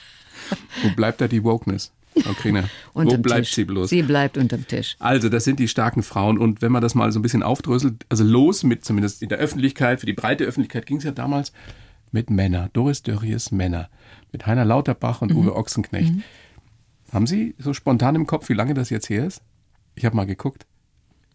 [0.83, 2.69] Wo bleibt da die Wokeness, Frau Kriener?
[2.93, 3.55] Wo bleibt Tisch.
[3.55, 3.89] sie bloß?
[3.89, 4.95] Sie bleibt unterm Tisch.
[4.99, 6.37] Also, das sind die starken Frauen.
[6.37, 9.39] Und wenn man das mal so ein bisschen aufdröselt, also los mit zumindest in der
[9.39, 11.51] Öffentlichkeit, für die breite Öffentlichkeit ging es ja damals
[12.11, 12.69] mit Männer.
[12.73, 13.89] Doris Dörries Männer.
[14.31, 16.13] Mit Heiner Lauterbach und Uwe Ochsenknecht.
[17.11, 19.41] Haben Sie so spontan im Kopf, wie lange das jetzt her ist?
[19.95, 20.65] Ich habe mal geguckt.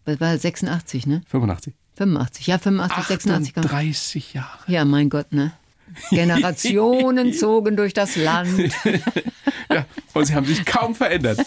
[0.05, 1.21] Das war 86, ne?
[1.27, 1.73] 85.
[1.95, 2.47] 85.
[2.47, 3.53] Ja, 85, 86.
[3.53, 4.59] kam- 30 Jahre.
[4.67, 5.51] Ja, mein Gott, ne?
[6.09, 8.49] Generationen zogen durch das Land.
[9.73, 11.39] Ja, und sie haben sich kaum verändert.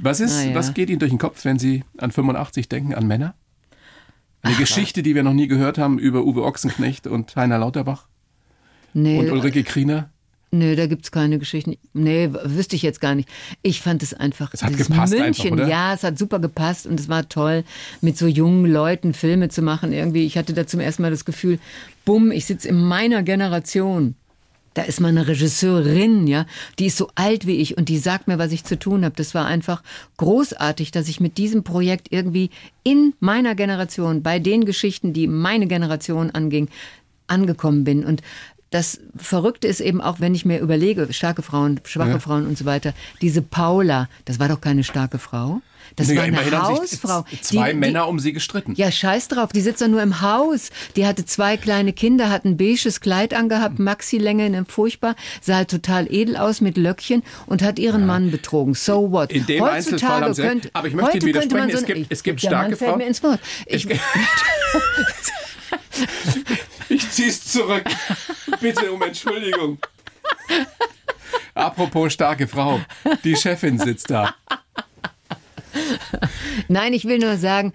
[0.00, 0.54] Was ist, Na ja.
[0.54, 3.34] was geht Ihnen durch den Kopf, wenn Sie an 85 denken, an Männer?
[4.42, 8.06] Eine Geschichte, die wir noch nie gehört haben über Uwe Ochsenknecht und Heiner Lauterbach
[8.94, 10.10] Nee, und Ulrike Kriener.
[10.50, 11.76] Nee, da gibt's keine Geschichten.
[11.92, 13.28] Nee, wüsste ich jetzt gar nicht.
[13.62, 14.52] Ich fand es einfach.
[14.54, 15.68] Es hat gepasst einfach, München, oder?
[15.68, 17.64] ja, es hat super gepasst und es war toll,
[18.00, 19.92] mit so jungen Leuten Filme zu machen.
[19.92, 21.58] Irgendwie, ich hatte da zum ersten Mal das Gefühl,
[22.04, 24.14] bumm, ich sitze in meiner Generation.
[24.74, 26.46] Da ist mal eine Regisseurin, ja,
[26.78, 29.16] die ist so alt wie ich und die sagt mir, was ich zu tun habe.
[29.16, 29.82] Das war einfach
[30.18, 32.50] großartig, dass ich mit diesem Projekt irgendwie
[32.84, 36.68] in meiner Generation, bei den Geschichten, die meine Generation anging,
[37.26, 38.04] angekommen bin.
[38.04, 38.22] Und
[38.70, 42.18] das Verrückte ist eben auch, wenn ich mir überlege, starke Frauen, schwache Ja.
[42.18, 45.60] Frauen und so weiter, diese Paula, das war doch keine starke Frau.
[45.96, 47.24] Das Naja, war eine Hausfrau.
[47.40, 48.74] Zwei die, die, Männer um sie gestritten.
[48.76, 50.68] ja, scheiß drauf, die sitzt doch nur im Haus.
[50.96, 55.56] Die hatte zwei kleine Kinder, hat ein beiges Kleid angehabt, Maxi-Länge, in einem furchtbar, sah
[55.56, 58.74] halt total edel aus mit Löckchen und hat ihren Mann betrogen.
[58.74, 59.32] So what?
[59.32, 62.12] In dem Einzelfall haben Sie könnte, Aber ich möchte heute Ihnen könnte man widersprechen, so
[62.12, 62.98] es gibt- es gibt Mann starke fällt Frauen.
[62.98, 63.40] mir ins Wort.
[63.64, 63.88] Ich,
[66.90, 67.84] Ich zieh's zurück.
[68.60, 69.78] Bitte um Entschuldigung.
[71.54, 72.80] Apropos starke Frau.
[73.24, 74.34] Die Chefin sitzt da.
[76.68, 77.72] Nein, ich will nur sagen,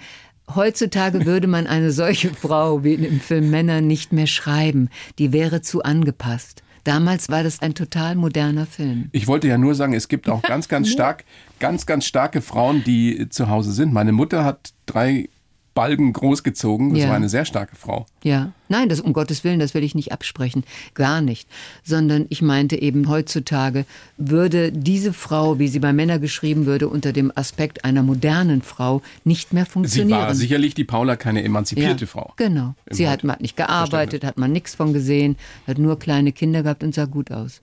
[0.53, 4.89] heutzutage würde man eine solche Frau wie im Film Männer nicht mehr schreiben.
[5.19, 6.63] Die wäre zu angepasst.
[6.83, 9.07] Damals war das ein total moderner Film.
[9.13, 11.23] Ich wollte ja nur sagen, es gibt auch ganz, ganz stark,
[11.59, 13.93] ganz, ganz starke Frauen, die zu Hause sind.
[13.93, 15.29] Meine Mutter hat drei
[15.73, 16.91] Balgen großgezogen.
[16.93, 17.09] Das Ja.
[17.09, 18.05] war eine sehr starke Frau.
[18.23, 21.47] Ja, nein, das um Gottes Willen, das will ich nicht absprechen, gar nicht,
[21.83, 23.85] sondern ich meinte eben heutzutage
[24.17, 29.01] würde diese Frau, wie sie bei Männern geschrieben würde, unter dem Aspekt einer modernen Frau
[29.23, 30.19] nicht mehr Sie funktionieren.
[30.19, 32.33] war sicherlich die Paula keine ja, emanzipierte Frau.
[32.37, 32.75] Genau.
[32.89, 36.83] Sie hat, hat nicht gearbeitet, hat man nichts von gesehen, hat nur kleine Kinder gehabt
[36.83, 37.61] und sah gut aus.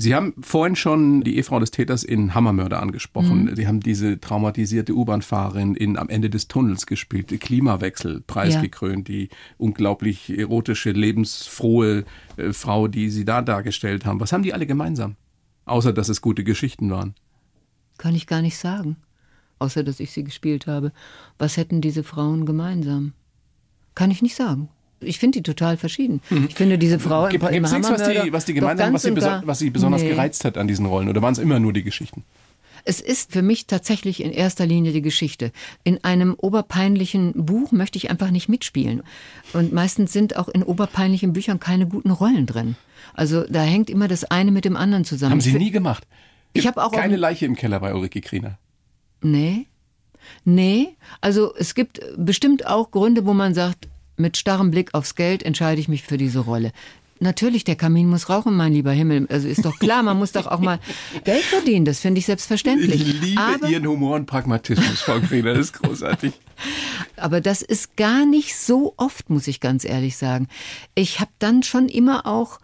[0.00, 3.46] Sie haben vorhin schon die Ehefrau des Täters in Hammermörder angesprochen.
[3.46, 3.56] Mhm.
[3.56, 10.30] Sie haben diese traumatisierte U-Bahn-Fahrerin in Am Ende des Tunnels gespielt, Klimawechsel preisgekrönt, die unglaublich
[10.38, 12.04] erotische, lebensfrohe
[12.36, 14.20] äh, Frau, die Sie da dargestellt haben.
[14.20, 15.16] Was haben die alle gemeinsam?
[15.64, 17.16] Außer, dass es gute Geschichten waren.
[17.98, 18.98] Kann ich gar nicht sagen,
[19.58, 20.92] außer dass ich sie gespielt habe.
[21.38, 23.14] Was hätten diese Frauen gemeinsam?
[23.96, 24.68] Kann ich nicht sagen.
[25.00, 26.20] Ich finde die total verschieden.
[26.48, 29.02] Ich finde diese Frau im, Gibt im nichts, was die, was die gemeinsam, ganz was
[29.02, 30.10] sie, was sie besonders Nee.
[30.10, 31.08] gereizt hat an diesen Rollen?
[31.08, 32.24] Oder waren es immer nur die Geschichten?
[32.84, 35.52] Es ist für mich tatsächlich in erster Linie die Geschichte.
[35.84, 39.02] In einem oberpeinlichen Buch möchte ich einfach nicht mitspielen.
[39.52, 42.76] Und meistens sind auch in oberpeinlichen Büchern keine guten Rollen drin.
[43.14, 45.32] Also da hängt immer das eine mit dem anderen zusammen.
[45.32, 46.06] Haben Sie nie gemacht?
[46.54, 48.58] Ich habe auch keine Leiche im Keller bei Ulrike Kriener.
[49.20, 49.66] Nee.
[50.44, 55.42] Nee, also es gibt bestimmt auch Gründe, wo man sagt, mit starrem Blick aufs Geld
[55.42, 56.72] entscheide ich mich für diese Rolle.
[57.20, 59.26] Natürlich, der Kamin muss rauchen, mein lieber Himmel.
[59.28, 60.78] Also ist doch klar, man muss doch auch mal
[61.24, 61.84] Geld verdienen.
[61.84, 62.94] Das finde ich selbstverständlich.
[62.94, 65.54] Ich liebe aber, Ihren Humor und Pragmatismus, Frau Kriener.
[65.54, 66.32] Das ist großartig.
[67.16, 70.46] Aber das ist gar nicht so oft, muss ich ganz ehrlich sagen.
[70.94, 72.60] Ich habe dann schon immer auch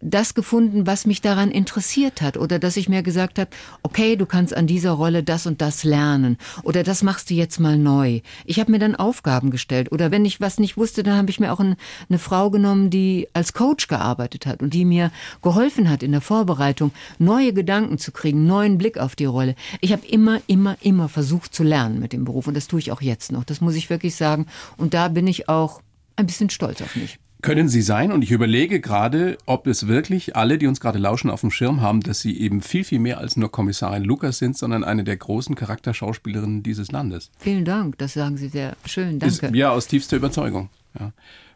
[0.00, 3.50] das gefunden, was mich daran interessiert hat oder dass ich mir gesagt habe,
[3.82, 7.58] okay, du kannst an dieser Rolle das und das lernen oder das machst du jetzt
[7.58, 8.20] mal neu.
[8.44, 11.40] Ich habe mir dann Aufgaben gestellt oder wenn ich was nicht wusste, dann habe ich
[11.40, 11.76] mir auch eine,
[12.08, 15.10] eine Frau genommen, die als Coach gearbeitet hat und die mir
[15.42, 19.56] geholfen hat in der Vorbereitung, neue Gedanken zu kriegen, neuen Blick auf die Rolle.
[19.80, 22.92] Ich habe immer, immer, immer versucht zu lernen mit dem Beruf und das tue ich
[22.92, 23.42] auch jetzt noch.
[23.42, 25.82] Das muss ich wirklich sagen und da bin ich auch
[26.14, 28.12] ein bisschen stolz auf mich können Sie sein.
[28.12, 31.80] Und ich überlege gerade, ob es wirklich alle, die uns gerade lauschen, auf dem Schirm
[31.80, 35.16] haben, dass Sie eben viel, viel mehr als nur Kommissarin Lukas sind, sondern eine der
[35.16, 37.30] großen Charakterschauspielerinnen dieses Landes.
[37.38, 39.18] Vielen Dank, das sagen Sie sehr schön.
[39.18, 39.46] Danke.
[39.46, 40.68] Ist, ja, aus tiefster Überzeugung.
[40.98, 41.12] Ja.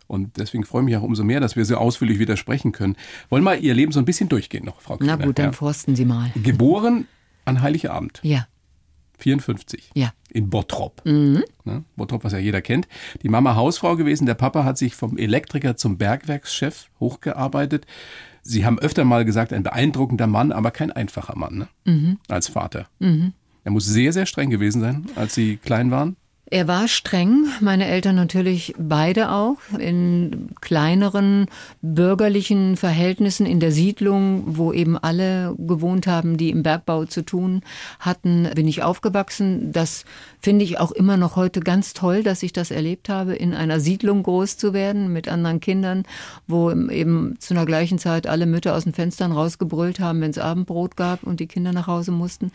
[0.07, 2.97] Und deswegen freue ich mich auch umso mehr, dass wir so ausführlich widersprechen können.
[3.31, 5.17] Wollen wir Ihr Leben so ein bisschen durchgehen noch, Frau Krieger?
[5.17, 5.53] Na gut, dann ja.
[5.53, 6.31] forsten Sie mal.
[6.35, 7.07] Geboren
[7.45, 8.21] an Heiligabend.
[8.23, 8.47] Ja.
[9.19, 9.91] 54.
[9.95, 10.13] Ja.
[10.31, 11.03] In Bottrop.
[11.05, 11.45] Mhm.
[11.65, 11.85] Ne?
[11.97, 12.89] Bottrop, was ja jeder kennt.
[13.23, 14.27] Die Mama Hausfrau gewesen.
[14.27, 17.87] Der Papa hat sich vom Elektriker zum Bergwerkschef hochgearbeitet.
[18.43, 21.69] Sie haben öfter mal gesagt, ein beeindruckender Mann, aber kein einfacher Mann ne?
[21.85, 22.19] mhm.
[22.29, 22.89] als Vater.
[22.99, 23.33] Mhm.
[23.65, 26.17] Er muss sehr, sehr streng gewesen sein, als Sie klein waren.
[26.53, 31.47] Er war streng, meine Eltern natürlich beide auch, in kleineren
[31.81, 37.63] bürgerlichen Verhältnissen in der Siedlung, wo eben alle gewohnt haben, die im Bergbau zu tun
[38.01, 39.73] hatten, bin ich aufgewachsen.
[39.73, 40.05] Das
[40.41, 43.81] finde ich auch immer noch heute ganz toll, dass ich das erlebt habe, in einer
[43.81, 46.03] Siedlung groß zu werden mit anderen Kindern,
[46.47, 50.39] wo eben zu einer gleichen Zeit alle Mütter aus den Fenstern rausgebrüllt haben, wenn es
[50.39, 52.53] Abendbrot gab und die Kinder nach Hause mussten.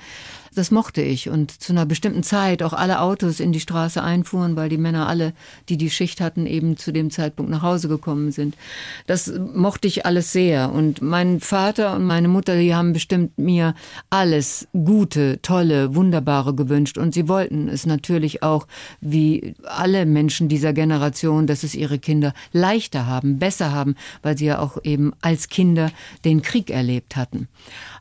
[0.58, 4.56] Das mochte ich und zu einer bestimmten Zeit auch alle Autos in die Straße einfuhren,
[4.56, 5.34] weil die Männer alle,
[5.70, 8.58] die die Schicht hatten, eben zu dem Zeitpunkt nach Hause gekommen sind.
[9.06, 10.72] Das mochte ich alles sehr.
[10.72, 13.76] Und mein Vater und meine Mutter, die haben bestimmt mir
[14.10, 16.98] alles Gute, Tolle, Wunderbare gewünscht.
[16.98, 18.66] Und sie wollten es natürlich auch,
[19.00, 24.46] wie alle Menschen dieser Generation, dass es ihre Kinder leichter haben, besser haben, weil sie
[24.46, 25.92] ja auch eben als Kinder
[26.26, 27.48] den Krieg erlebt hatten.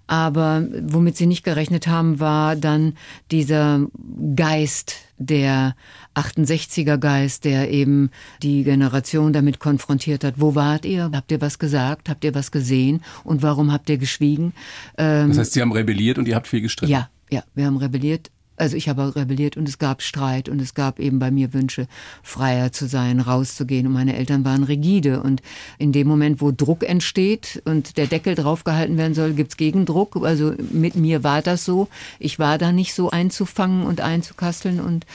[0.08, 2.94] Aber womit sie nicht gerechnet haben, war dann
[3.30, 3.86] dieser
[4.36, 5.74] Geist, der
[6.14, 8.10] 68er Geist, der eben
[8.42, 10.34] die Generation damit konfrontiert hat.
[10.36, 11.10] Wo wart ihr?
[11.12, 12.08] Habt ihr was gesagt?
[12.08, 13.02] Habt ihr was gesehen?
[13.24, 14.52] Und warum habt ihr geschwiegen?
[14.98, 16.92] Ähm, das heißt, Sie haben rebelliert und ihr habt viel gestritten?
[16.92, 20.74] Ja, ja, wir haben rebelliert also ich habe rebelliert und es gab Streit und es
[20.74, 21.86] gab eben bei mir Wünsche,
[22.22, 23.86] freier zu sein, rauszugehen.
[23.86, 25.22] Und meine Eltern waren rigide.
[25.22, 25.42] Und
[25.78, 30.16] in dem Moment, wo Druck entsteht und der Deckel draufgehalten werden soll, gibt's Gegendruck.
[30.24, 31.88] Also mit mir war das so.
[32.18, 34.80] Ich war da nicht so einzufangen und einzukasteln.
[34.80, 35.06] Und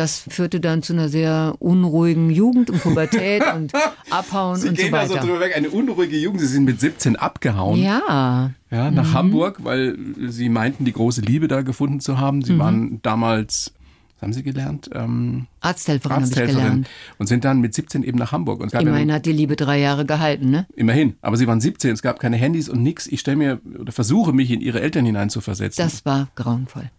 [0.00, 3.70] das führte dann zu einer sehr unruhigen Jugend und Pubertät und
[4.08, 5.08] Abhauen Sie und so weiter.
[5.08, 5.54] Sie gehen also drüber weg.
[5.54, 6.40] Eine unruhige Jugend.
[6.40, 7.78] Sie sind mit 17 abgehauen.
[7.80, 8.50] Ja.
[8.70, 9.14] Ja, nach mhm.
[9.14, 12.40] Hamburg, weil Sie meinten, die große Liebe da gefunden zu haben.
[12.42, 12.58] Sie mhm.
[12.58, 13.74] waren damals
[14.20, 14.90] was haben Sie gelernt?
[14.92, 16.90] Ähm, Arzthelferin, Arzthelferin habe ich gelernt.
[17.18, 18.60] Und sind dann mit 17 eben nach Hamburg.
[18.60, 20.66] Und Immerhin ja, hat die Liebe drei Jahre gehalten, ne?
[20.76, 21.16] Immerhin.
[21.22, 23.06] Aber Sie waren 17, es gab keine Handys und nichts.
[23.06, 25.82] Ich stelle mir oder versuche mich in Ihre Eltern hineinzuversetzen.
[25.82, 26.90] Das war grauenvoll.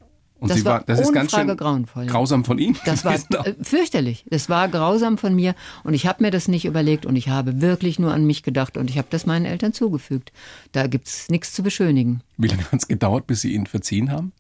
[0.42, 2.08] Und das, war, das ist ganz schön grauenvoll.
[2.08, 2.76] grausam von Ihnen.
[2.84, 4.26] Das war äh, fürchterlich.
[4.28, 7.62] Das war grausam von mir und ich habe mir das nicht überlegt und ich habe
[7.62, 10.34] wirklich nur an mich gedacht und ich habe das meinen Eltern zugefügt.
[10.72, 12.22] Da gibt's nichts zu beschönigen.
[12.38, 14.32] Wie lange hat es gedauert, bis Sie Ihnen verziehen haben?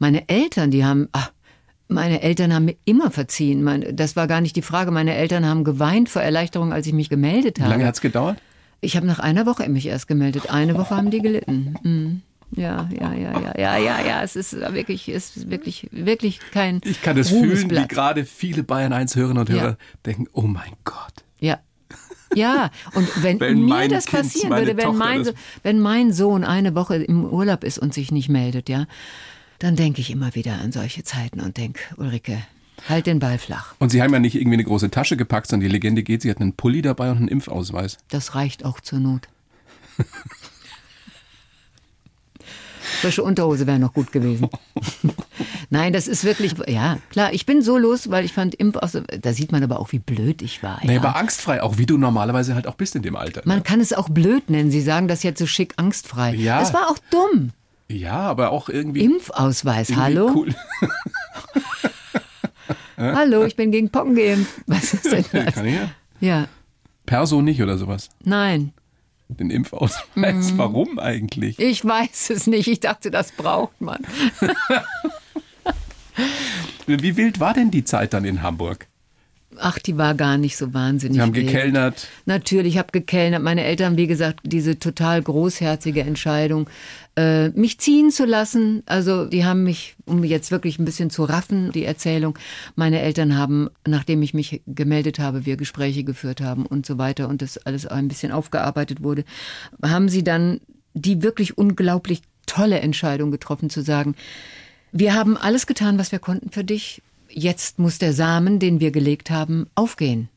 [0.00, 1.30] Meine Eltern, die haben, ach,
[1.86, 3.62] meine Eltern haben mir immer verziehen.
[3.62, 4.90] Meine, das war gar nicht die Frage.
[4.90, 7.68] Meine Eltern haben geweint vor Erleichterung, als ich mich gemeldet habe.
[7.68, 8.38] Wie lange hat es gedauert?
[8.80, 10.50] Ich habe nach einer Woche mich erst gemeldet.
[10.50, 11.76] Eine Woche haben die gelitten.
[11.84, 12.22] Mhm.
[12.56, 14.22] Ja, ja, ja, ja, ja, ja, ja.
[14.22, 16.80] Es ist wirklich, es ist wirklich, wirklich kein.
[16.84, 19.76] Ich kann es fühlen, wie gerade viele Bayern 1 Hörerinnen und Hörer ja.
[20.04, 21.24] denken, oh mein Gott.
[21.38, 21.60] Ja.
[22.34, 25.28] Ja, und wenn, wenn mir das kind, passieren würde, wenn mein,
[25.64, 28.86] wenn mein Sohn eine Woche im Urlaub ist und sich nicht meldet, ja,
[29.58, 32.40] dann denke ich immer wieder an solche Zeiten und denke, Ulrike,
[32.88, 33.74] halt den Ball flach.
[33.80, 36.30] Und Sie haben ja nicht irgendwie eine große Tasche gepackt, sondern die Legende geht, Sie
[36.30, 37.98] hatten einen Pulli dabei und einen Impfausweis.
[38.08, 39.28] Das reicht auch zur Not.
[43.00, 44.48] Frische Unterhose wäre noch gut gewesen.
[45.70, 48.78] Nein, das ist wirklich, ja, klar, ich bin so los, weil ich fand Impf,
[49.20, 50.80] da sieht man aber auch, wie blöd ich war.
[50.82, 51.00] Nee, ja.
[51.00, 53.42] aber angstfrei, auch wie du normalerweise halt auch bist in dem Alter.
[53.44, 53.62] Man ne?
[53.62, 54.70] kann es auch blöd nennen.
[54.70, 56.34] Sie sagen das jetzt so schick angstfrei.
[56.34, 56.60] Ja.
[56.60, 57.50] Das war auch dumm.
[57.88, 59.04] Ja, aber auch irgendwie.
[59.04, 60.32] Impfausweis, irgendwie hallo?
[60.34, 60.54] Cool.
[62.96, 64.52] Hallo, ich bin gegen Pocken geimpft.
[64.66, 65.54] Was ist denn das?
[65.54, 65.90] Kann ich ja.
[66.20, 66.48] Ja,
[67.06, 68.10] Perso nicht oder sowas.
[68.24, 68.72] nein.
[69.38, 70.56] Den Impfausweis.
[70.56, 71.58] Warum eigentlich?
[71.58, 72.68] Ich weiß es nicht.
[72.68, 74.06] Ich dachte, das braucht man.
[76.86, 78.86] Wie wild war denn die Zeit dann in Hamburg?
[79.60, 81.16] Ach, die war gar nicht so wahnsinnig.
[81.16, 81.48] Sie haben wild.
[81.48, 82.08] gekellnert.
[82.26, 83.42] Natürlich, ich habe gekellnert.
[83.42, 86.68] Meine Eltern, wie gesagt, diese total großherzige Entscheidung,
[87.16, 88.82] äh, mich ziehen zu lassen.
[88.86, 92.38] Also die haben mich, um jetzt wirklich ein bisschen zu raffen, die Erzählung,
[92.76, 97.28] meine Eltern haben, nachdem ich mich gemeldet habe, wir Gespräche geführt haben und so weiter
[97.28, 99.24] und das alles ein bisschen aufgearbeitet wurde,
[99.82, 100.60] haben sie dann
[100.94, 104.14] die wirklich unglaublich tolle Entscheidung getroffen zu sagen,
[104.92, 107.02] wir haben alles getan, was wir konnten für dich.
[107.32, 110.28] Jetzt muss der Samen, den wir gelegt haben, aufgehen.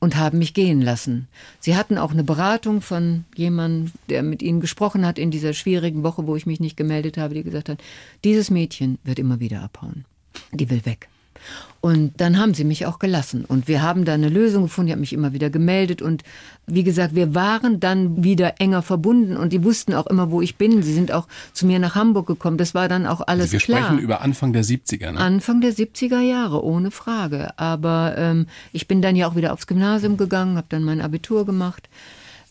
[0.00, 1.28] Und haben mich gehen lassen.
[1.60, 6.02] Sie hatten auch eine Beratung von jemandem, der mit ihnen gesprochen hat in dieser schwierigen
[6.02, 7.80] Woche, wo ich mich nicht gemeldet habe, die gesagt hat,
[8.24, 10.04] dieses Mädchen wird immer wieder abhauen.
[10.50, 11.08] Die will weg.
[11.82, 13.44] Und dann haben sie mich auch gelassen.
[13.44, 14.86] Und wir haben da eine Lösung gefunden.
[14.86, 16.00] Ich habe mich immer wieder gemeldet.
[16.00, 16.22] Und
[16.68, 19.36] wie gesagt, wir waren dann wieder enger verbunden.
[19.36, 20.84] Und die wussten auch immer, wo ich bin.
[20.84, 22.56] Sie sind auch zu mir nach Hamburg gekommen.
[22.56, 23.80] Das war dann auch alles Wir klar.
[23.82, 25.10] sprechen über Anfang der 70er.
[25.10, 25.18] Ne?
[25.18, 27.58] Anfang der 70er Jahre, ohne Frage.
[27.58, 31.44] Aber ähm, ich bin dann ja auch wieder aufs Gymnasium gegangen, habe dann mein Abitur
[31.44, 31.88] gemacht.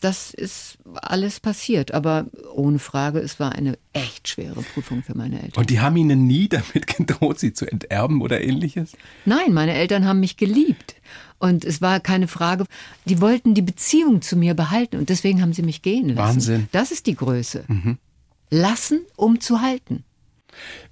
[0.02, 1.94] Das ist alles passiert.
[1.94, 5.62] Aber ohne Frage, es war eine echt schwere Prüfung für meine Eltern.
[5.62, 8.94] Und die haben Ihnen nie damit gedroht, Sie zu enterben oder ähnliches?
[9.26, 10.96] Nein, meine Eltern haben mich geliebt.
[11.38, 12.66] Und es war keine Frage.
[13.06, 16.36] Die wollten die Beziehung zu mir behalten und deswegen haben sie mich gehen lassen.
[16.36, 16.68] Wahnsinn.
[16.72, 17.66] Das ist die Größe.
[18.52, 20.04] Lassen, um zu halten.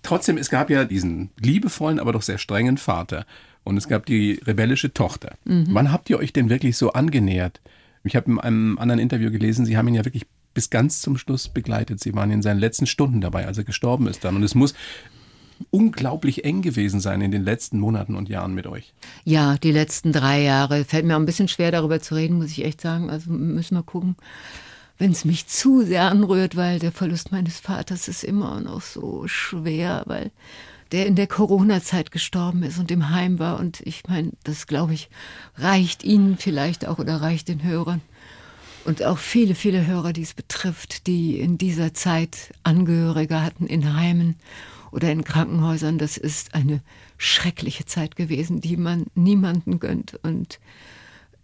[0.01, 3.25] Trotzdem, es gab ja diesen liebevollen, aber doch sehr strengen Vater.
[3.63, 5.35] Und es gab die rebellische Tochter.
[5.43, 7.61] Wann habt ihr euch denn wirklich so angenähert?
[8.09, 11.17] Ich habe in einem anderen Interview gelesen, Sie haben ihn ja wirklich bis ganz zum
[11.17, 11.99] Schluss begleitet.
[11.99, 14.35] Sie waren in seinen letzten Stunden dabei, als er gestorben ist dann.
[14.35, 14.73] Und es muss
[15.69, 18.93] unglaublich eng gewesen sein in den letzten Monaten und Jahren mit euch.
[19.25, 20.85] Ja, die letzten drei Jahre.
[20.85, 23.11] Fällt mir auch ein bisschen schwer, darüber zu reden, muss ich echt sagen.
[23.11, 24.15] Also müssen wir gucken,
[24.97, 29.27] wenn es mich zu sehr anrührt, weil der Verlust meines Vaters ist immer noch so
[29.27, 30.31] schwer, weil
[30.91, 33.59] der in der Corona-Zeit gestorben ist und im Heim war.
[33.59, 35.09] Und ich meine, das glaube ich,
[35.55, 38.01] reicht Ihnen vielleicht auch oder reicht den Hörern.
[38.85, 43.93] Und auch viele, viele Hörer, die es betrifft, die in dieser Zeit Angehörige hatten in
[43.95, 44.35] Heimen
[44.91, 45.97] oder in Krankenhäusern.
[45.97, 46.81] Das ist eine
[47.17, 50.19] schreckliche Zeit gewesen, die man niemanden gönnt.
[50.23, 50.59] Und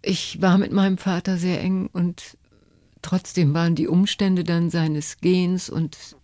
[0.02, 2.36] ich war mit meinem Vater sehr eng und
[3.02, 6.16] trotzdem waren die Umstände dann seines Gehens und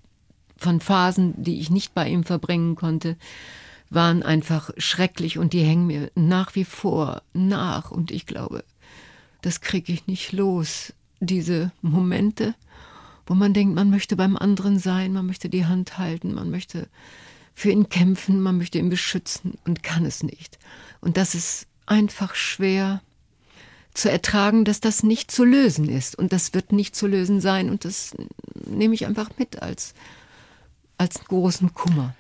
[0.63, 3.17] von Phasen, die ich nicht bei ihm verbringen konnte,
[3.91, 7.91] waren einfach schrecklich und die hängen mir nach wie vor nach.
[7.91, 8.65] Und ich glaube,
[9.43, 10.95] das kriege ich nicht los.
[11.21, 12.55] Diese Momente,
[13.27, 16.89] wo man denkt, man möchte beim anderen sein, man möchte die Hand halten, man möchte
[17.55, 20.59] für ihn kämpfen, man möchte ihn beschützen und kann es nicht.
[21.01, 23.03] Und das ist einfach schwer
[23.95, 26.19] zu ertragen, dass das nicht zu lösen ist.
[26.19, 27.69] Und das wird nicht zu lösen sein.
[27.69, 28.15] Und das
[28.67, 29.95] nehme ich einfach mit als,
[31.03, 32.15] als großen Kummer.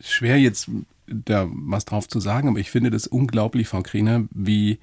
[0.00, 0.68] Schwer jetzt
[1.06, 4.80] da was drauf zu sagen, aber ich finde das unglaublich, Frau Kriener, wie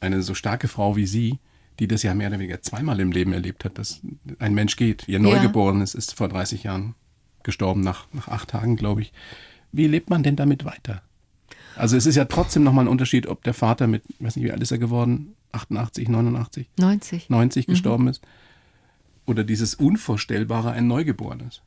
[0.00, 1.38] eine so starke Frau wie Sie,
[1.78, 4.00] die das ja mehr oder weniger zweimal im Leben erlebt hat, dass
[4.38, 5.06] ein Mensch geht.
[5.08, 6.94] Ihr Neugeborenes ist vor 30 Jahren
[7.42, 9.12] gestorben, nach, nach acht Tagen, glaube ich.
[9.70, 11.02] Wie lebt man denn damit weiter?
[11.76, 14.46] Also es ist ja trotzdem nochmal ein Unterschied, ob der Vater mit, ich weiß nicht,
[14.46, 15.34] wie alt ist er geworden?
[15.52, 16.68] 88, 89?
[16.78, 17.28] 90.
[17.28, 18.22] 90 gestorben ist.
[19.28, 21.60] Oder dieses Unvorstellbare, ein Neugeborenes.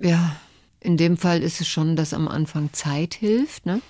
[0.00, 0.34] Ja,
[0.80, 3.80] in dem Fall ist es schon, dass am Anfang Zeit hilft, ne?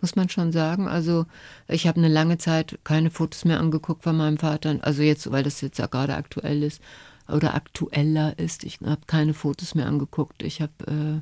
[0.00, 0.88] muss man schon sagen.
[0.88, 1.26] Also
[1.68, 4.78] ich habe eine lange Zeit keine Fotos mehr angeguckt von meinem Vater.
[4.80, 6.80] Also jetzt, weil das jetzt ja gerade aktuell ist
[7.28, 8.64] oder aktueller ist.
[8.64, 10.42] Ich habe keine Fotos mehr angeguckt.
[10.42, 11.20] Ich habe äh,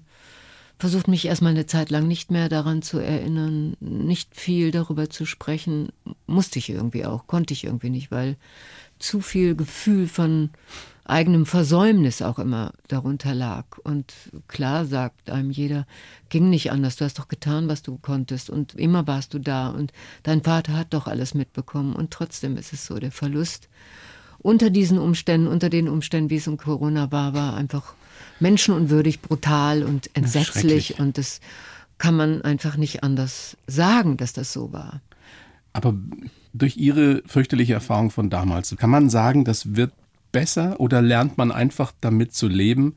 [0.80, 5.26] versucht, mich erstmal eine Zeit lang nicht mehr daran zu erinnern, nicht viel darüber zu
[5.26, 5.90] sprechen.
[6.26, 8.36] Musste ich irgendwie auch, konnte ich irgendwie nicht, weil
[9.02, 10.50] zu viel Gefühl von
[11.04, 13.64] eigenem Versäumnis auch immer darunter lag.
[13.82, 14.14] Und
[14.48, 15.86] klar sagt einem jeder,
[16.28, 19.68] ging nicht anders, du hast doch getan, was du konntest und immer warst du da
[19.68, 23.68] und dein Vater hat doch alles mitbekommen und trotzdem ist es so, der Verlust
[24.38, 27.94] unter diesen Umständen, unter den Umständen, wie es um Corona war, war einfach
[28.40, 31.40] menschenunwürdig, brutal und entsetzlich und das
[31.98, 35.00] kann man einfach nicht anders sagen, dass das so war.
[35.72, 35.94] Aber
[36.52, 39.92] durch Ihre fürchterliche Erfahrung von damals, kann man sagen, das wird
[40.32, 42.96] besser oder lernt man einfach damit zu leben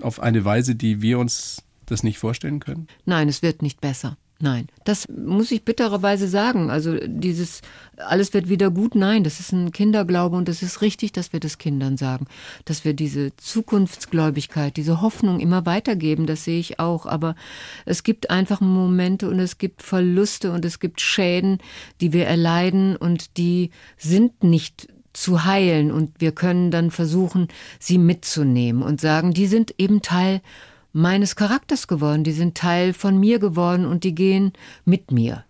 [0.00, 2.88] auf eine Weise, die wir uns das nicht vorstellen können?
[3.04, 4.16] Nein, es wird nicht besser.
[4.38, 6.68] Nein, das muss ich bittererweise sagen.
[6.70, 7.62] Also dieses
[7.96, 11.40] alles wird wieder gut, nein, das ist ein Kinderglaube und es ist richtig, dass wir
[11.40, 12.26] das Kindern sagen,
[12.66, 17.06] dass wir diese Zukunftsgläubigkeit, diese Hoffnung immer weitergeben, das sehe ich auch.
[17.06, 17.34] Aber
[17.86, 21.58] es gibt einfach Momente und es gibt Verluste und es gibt Schäden,
[22.02, 27.96] die wir erleiden und die sind nicht zu heilen und wir können dann versuchen, sie
[27.96, 30.42] mitzunehmen und sagen, die sind eben Teil
[30.96, 34.54] meines Charakters geworden, die sind Teil von mir geworden und die gehen
[34.86, 35.44] mit mir.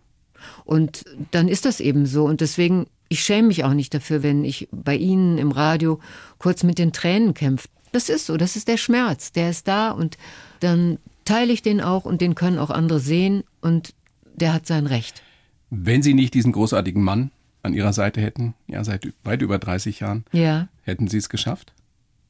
[0.65, 4.45] Und dann ist das eben so und deswegen, ich schäme mich auch nicht dafür, wenn
[4.45, 6.01] ich bei Ihnen im Radio
[6.39, 7.69] kurz mit den Tränen kämpfe.
[7.93, 10.19] Das ist so, das ist der Schmerz, der ist da und
[10.61, 13.95] dann teile ich den auch und den können auch andere sehen und
[14.35, 15.23] der hat sein Recht.
[15.71, 17.31] Wenn Sie nicht diesen großartigen Mann
[17.63, 20.69] an Ihrer Seite hätten, ja, seit weit über 30 Jahren, ja.
[20.83, 21.73] hätten Sie es geschafft?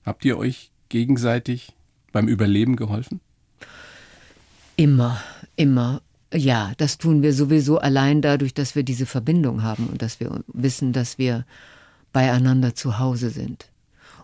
[0.05, 1.76] Habt ihr euch gegenseitig
[2.17, 3.21] beim Überleben geholfen?
[4.77, 5.21] Immer,
[5.55, 6.01] immer.
[6.33, 10.43] Ja, das tun wir sowieso allein dadurch, dass wir diese Verbindung haben und dass wir
[10.47, 11.45] wissen, dass wir
[12.15, 13.67] beieinander zu Hause sind.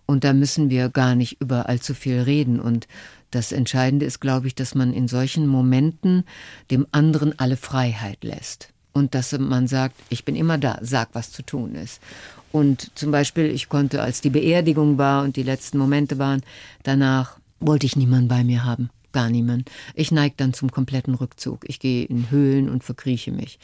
[0.07, 2.61] Und da müssen wir gar nicht über allzu viel reden.
[2.61, 2.89] Und
[3.31, 6.25] das Entscheidende ist, glaube ich, dass man in solchen Momenten
[6.71, 8.71] dem anderen alle Freiheit lässt.
[8.95, 12.01] Und dass man sagt, ich bin immer da, sag, was zu tun ist.
[12.53, 16.41] Und zum Beispiel, ich konnte, als die Beerdigung war und die letzten Momente waren,
[16.85, 17.37] danach
[17.67, 18.91] wollte ich niemanden bei mir haben.
[19.13, 19.71] Gar niemand.
[19.95, 21.69] Ich neige dann zum kompletten Rückzug.
[21.69, 23.59] Ich gehe in Höhlen und verkrieche mich.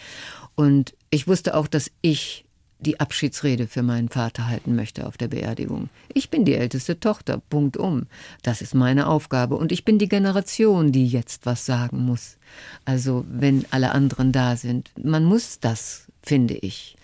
[0.55, 2.45] Und ich wusste auch, dass ich
[2.81, 5.89] die Abschiedsrede für meinen Vater halten möchte auf der Beerdigung.
[6.13, 8.07] Ich bin die älteste Tochter, Punkt um.
[8.43, 9.57] Das ist meine Aufgabe.
[9.57, 12.37] Und ich bin die Generation, die jetzt was sagen muss.
[12.85, 14.91] Also wenn alle anderen da sind.
[15.03, 16.97] Man muss das, finde ich.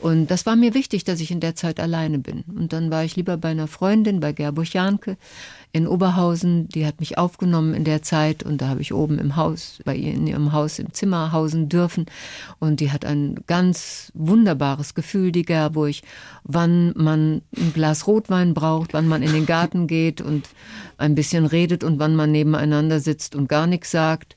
[0.00, 2.42] Und das war mir wichtig, dass ich in der Zeit alleine bin.
[2.56, 5.16] Und dann war ich lieber bei einer Freundin, bei Gerburg Janke
[5.72, 6.68] in Oberhausen.
[6.70, 9.94] Die hat mich aufgenommen in der Zeit und da habe ich oben im Haus, bei
[9.94, 12.06] ihr in ihrem Haus im Zimmer hausen dürfen.
[12.58, 15.96] Und die hat ein ganz wunderbares Gefühl, die Gerburg,
[16.42, 20.48] wann man ein Glas Rotwein braucht, wann man in den Garten geht und
[20.96, 24.36] ein bisschen redet und wann man nebeneinander sitzt und gar nichts sagt.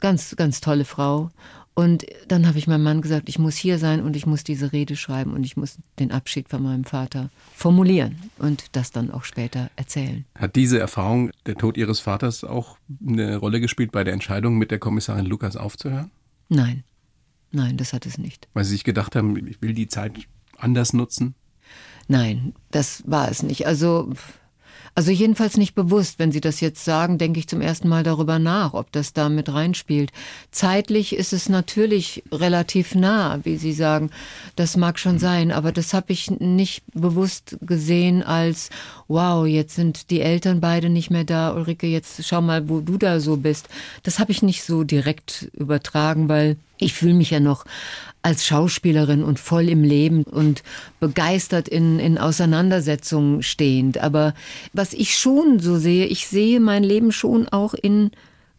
[0.00, 1.30] Ganz, ganz tolle Frau.
[1.74, 4.72] Und dann habe ich meinem Mann gesagt, ich muss hier sein und ich muss diese
[4.72, 9.24] Rede schreiben und ich muss den Abschied von meinem Vater formulieren und das dann auch
[9.24, 10.24] später erzählen.
[10.36, 14.70] Hat diese Erfahrung, der Tod Ihres Vaters, auch eine Rolle gespielt bei der Entscheidung, mit
[14.70, 16.12] der Kommissarin Lukas aufzuhören?
[16.48, 16.84] Nein,
[17.50, 18.48] nein, das hat es nicht.
[18.54, 20.12] Weil Sie sich gedacht haben, ich will die Zeit
[20.56, 21.34] anders nutzen?
[22.06, 23.66] Nein, das war es nicht.
[23.66, 24.12] Also
[24.94, 26.18] also jedenfalls nicht bewusst.
[26.18, 29.28] Wenn Sie das jetzt sagen, denke ich zum ersten Mal darüber nach, ob das da
[29.28, 30.12] mit reinspielt.
[30.50, 34.10] Zeitlich ist es natürlich relativ nah, wie Sie sagen.
[34.56, 38.70] Das mag schon sein, aber das habe ich nicht bewusst gesehen als,
[39.08, 41.54] wow, jetzt sind die Eltern beide nicht mehr da.
[41.54, 43.68] Ulrike, jetzt schau mal, wo du da so bist.
[44.04, 47.64] Das habe ich nicht so direkt übertragen, weil ich fühle mich ja noch
[48.24, 50.62] als Schauspielerin und voll im Leben und
[50.98, 53.98] begeistert in, in Auseinandersetzungen stehend.
[53.98, 54.34] Aber
[54.72, 58.10] was ich schon so sehe, ich sehe mein Leben schon auch in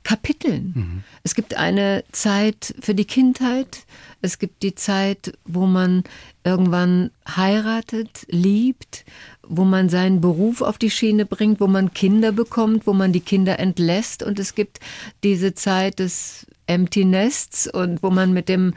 [0.03, 0.73] Kapiteln.
[0.75, 1.03] Mhm.
[1.23, 3.85] Es gibt eine Zeit für die Kindheit,
[4.21, 6.03] es gibt die Zeit, wo man
[6.43, 9.03] irgendwann heiratet, liebt,
[9.41, 13.19] wo man seinen Beruf auf die Schiene bringt, wo man Kinder bekommt, wo man die
[13.19, 14.79] Kinder entlässt und es gibt
[15.23, 18.73] diese Zeit des Empty Nests und wo man mit dem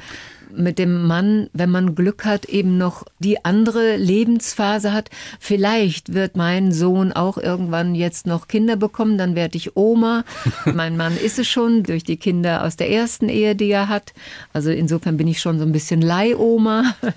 [0.55, 5.11] mit dem Mann, wenn man Glück hat, eben noch die andere Lebensphase hat.
[5.41, 10.25] Vielleicht wird mein Sohn auch irgendwann jetzt noch Kinder bekommen, dann werde ich Oma.
[10.75, 14.13] mein Mann ist es schon durch die Kinder aus der ersten Ehe, die er hat.
[14.53, 16.95] Also insofern bin ich schon so ein bisschen Leihoma.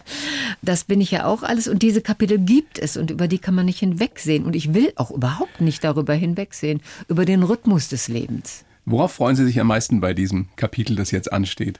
[0.63, 1.67] Das bin ich ja auch alles.
[1.67, 4.45] Und diese Kapitel gibt es und über die kann man nicht hinwegsehen.
[4.45, 8.63] Und ich will auch überhaupt nicht darüber hinwegsehen, über den Rhythmus des Lebens.
[8.85, 11.79] Worauf freuen Sie sich am meisten bei diesem Kapitel, das jetzt ansteht?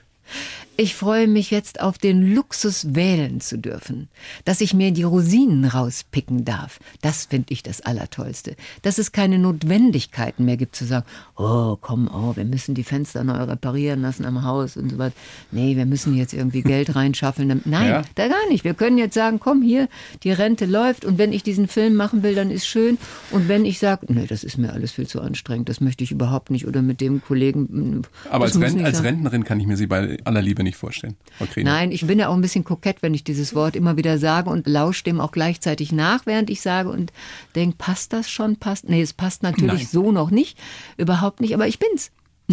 [0.78, 4.08] Ich freue mich jetzt auf den Luxus wählen zu dürfen,
[4.46, 6.80] dass ich mir die Rosinen rauspicken darf.
[7.02, 8.56] Das finde ich das Allertollste.
[8.80, 11.04] Dass es keine Notwendigkeiten mehr gibt zu sagen,
[11.36, 15.14] oh, komm, oh, wir müssen die Fenster neu reparieren lassen am Haus und so weiter.
[15.50, 17.60] Nee, wir müssen jetzt irgendwie Geld reinschaffeln.
[17.66, 18.02] Nein, ja.
[18.14, 18.64] da gar nicht.
[18.64, 19.88] Wir können jetzt sagen, komm hier,
[20.22, 22.96] die Rente läuft und wenn ich diesen Film machen will, dann ist schön.
[23.30, 26.12] Und wenn ich sage, nee, das ist mir alles viel zu anstrengend, das möchte ich
[26.12, 28.02] überhaupt nicht oder mit dem Kollegen.
[28.30, 31.16] Aber als, Rent, als Rentnerin kann ich mir sie bei aller Liebe mir nicht vorstellen.
[31.40, 31.62] Okay.
[31.64, 34.50] Nein, ich bin ja auch ein bisschen kokett, wenn ich dieses Wort immer wieder sage
[34.50, 37.12] und lausche dem auch gleichzeitig nach, während ich sage und
[37.54, 38.56] denke, passt das schon?
[38.56, 38.88] Passt?
[38.88, 39.88] Nee, es passt natürlich Nein.
[39.90, 40.58] so noch nicht.
[40.96, 42.10] Überhaupt nicht, aber ich bin's.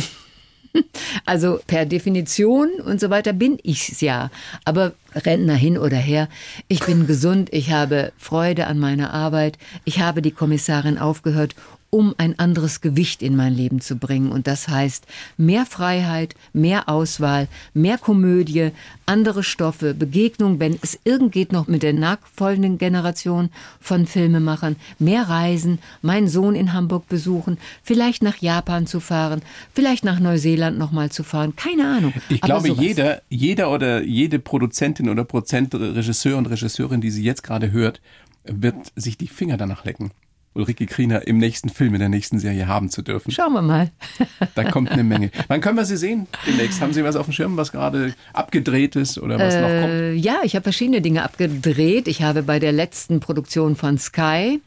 [1.26, 4.30] Also per Definition und so weiter bin ich's ja.
[4.66, 6.30] Aber Rentner hin oder her,
[6.68, 11.56] ich bin gesund, ich habe Freude an meiner Arbeit, ich habe die Kommissarin aufgehört,
[11.90, 14.32] um ein anderes Gewicht in mein Leben zu bringen.
[14.32, 15.06] Und das heißt
[15.38, 18.72] mehr Freiheit, mehr Auswahl, mehr Komödie,
[19.06, 25.24] andere Stoffe, Begegnung, wenn es irgend geht, noch mit der nachfolgenden Generation von Filmemachern, mehr
[25.24, 29.42] Reisen, meinen Sohn in Hamburg besuchen, vielleicht nach Japan zu fahren,
[29.74, 32.14] vielleicht nach Neuseeland nochmal zu fahren, keine Ahnung.
[32.30, 37.42] Ich glaube, jeder, jeder oder jede Produzentin oder Produzent, Regisseur und Regisseurin, die sie jetzt
[37.42, 38.00] gerade hört,
[38.44, 40.12] wird sich die Finger danach lecken.
[40.54, 43.32] Ulrike Kriener im nächsten Film, in der nächsten Serie haben zu dürfen.
[43.32, 43.92] Schauen wir mal.
[44.56, 45.30] da kommt eine Menge.
[45.48, 46.82] Wann können wir Sie sehen demnächst?
[46.82, 50.24] Haben Sie was auf dem Schirm, was gerade abgedreht ist oder was äh, noch kommt?
[50.24, 52.08] Ja, ich habe verschiedene Dinge abgedreht.
[52.08, 54.60] Ich habe bei der letzten Produktion von Sky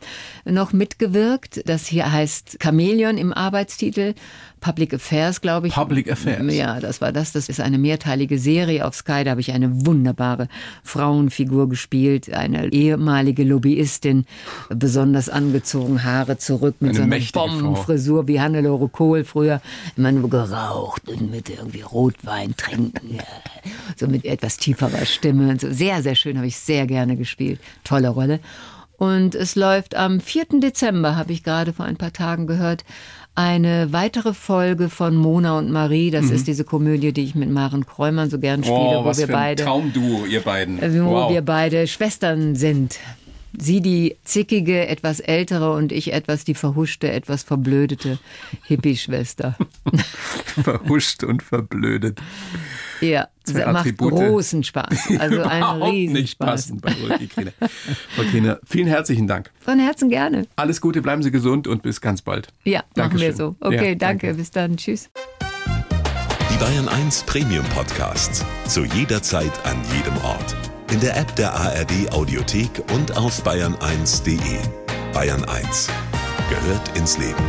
[0.44, 1.62] noch mitgewirkt.
[1.68, 4.14] Das hier heißt Chameleon im Arbeitstitel.
[4.62, 5.74] Public Affairs, glaube ich.
[5.74, 6.54] Public Affairs.
[6.54, 7.32] Ja, das war das.
[7.32, 9.24] Das ist eine mehrteilige Serie auf Sky.
[9.24, 10.48] Da habe ich eine wunderbare
[10.84, 14.24] Frauenfigur gespielt, eine ehemalige Lobbyistin,
[14.70, 19.60] besonders angezogen, Haare zurück mit eine so einer Bombenfrisur wie Hannelore Kohl früher
[19.96, 23.18] immer nur geraucht und mit irgendwie Rotwein trinken,
[23.96, 25.58] so mit etwas tieferer Stimme.
[25.58, 27.60] So sehr, sehr schön, habe ich sehr gerne gespielt.
[27.82, 28.38] Tolle Rolle.
[28.96, 30.60] Und es läuft am 4.
[30.60, 32.84] Dezember, habe ich gerade vor ein paar Tagen gehört,
[33.34, 36.10] eine weitere Folge von Mona und Marie.
[36.10, 36.34] Das mhm.
[36.34, 39.64] ist diese Komödie, die ich mit Maren Kräumann so gern spiele, oh, wo wir beide
[39.64, 41.32] Traumduo, ihr beiden, wo wow.
[41.32, 42.98] wir beide Schwestern sind.
[43.58, 48.18] Sie die zickige, etwas ältere und ich etwas die verhuschte, etwas verblödete
[48.64, 49.56] Hippie-Schwester.
[50.62, 52.18] Verhuscht und verblödet.
[53.02, 55.10] Ja, das macht Attribute, großen Spaß.
[55.18, 56.48] Also einen riesen nicht Spaß.
[56.48, 57.52] passend bei Ulrike Kriener.
[58.14, 59.50] Frau Kriener, vielen herzlichen Dank.
[59.60, 60.46] Von Herzen gerne.
[60.56, 62.48] Alles Gute, bleiben Sie gesund und bis ganz bald.
[62.64, 63.28] Ja, Dankeschön.
[63.28, 63.56] machen wir so.
[63.60, 64.26] Okay, ja, danke.
[64.28, 64.34] danke.
[64.34, 64.76] Bis dann.
[64.76, 65.10] Tschüss.
[66.50, 68.44] Die Bayern 1 Premium Podcasts.
[68.68, 70.56] Zu jeder Zeit, an jedem Ort.
[70.92, 74.38] In der App der ARD Audiothek und auf bayern1.de.
[75.12, 75.88] Bayern 1
[76.48, 77.42] gehört ins Leben.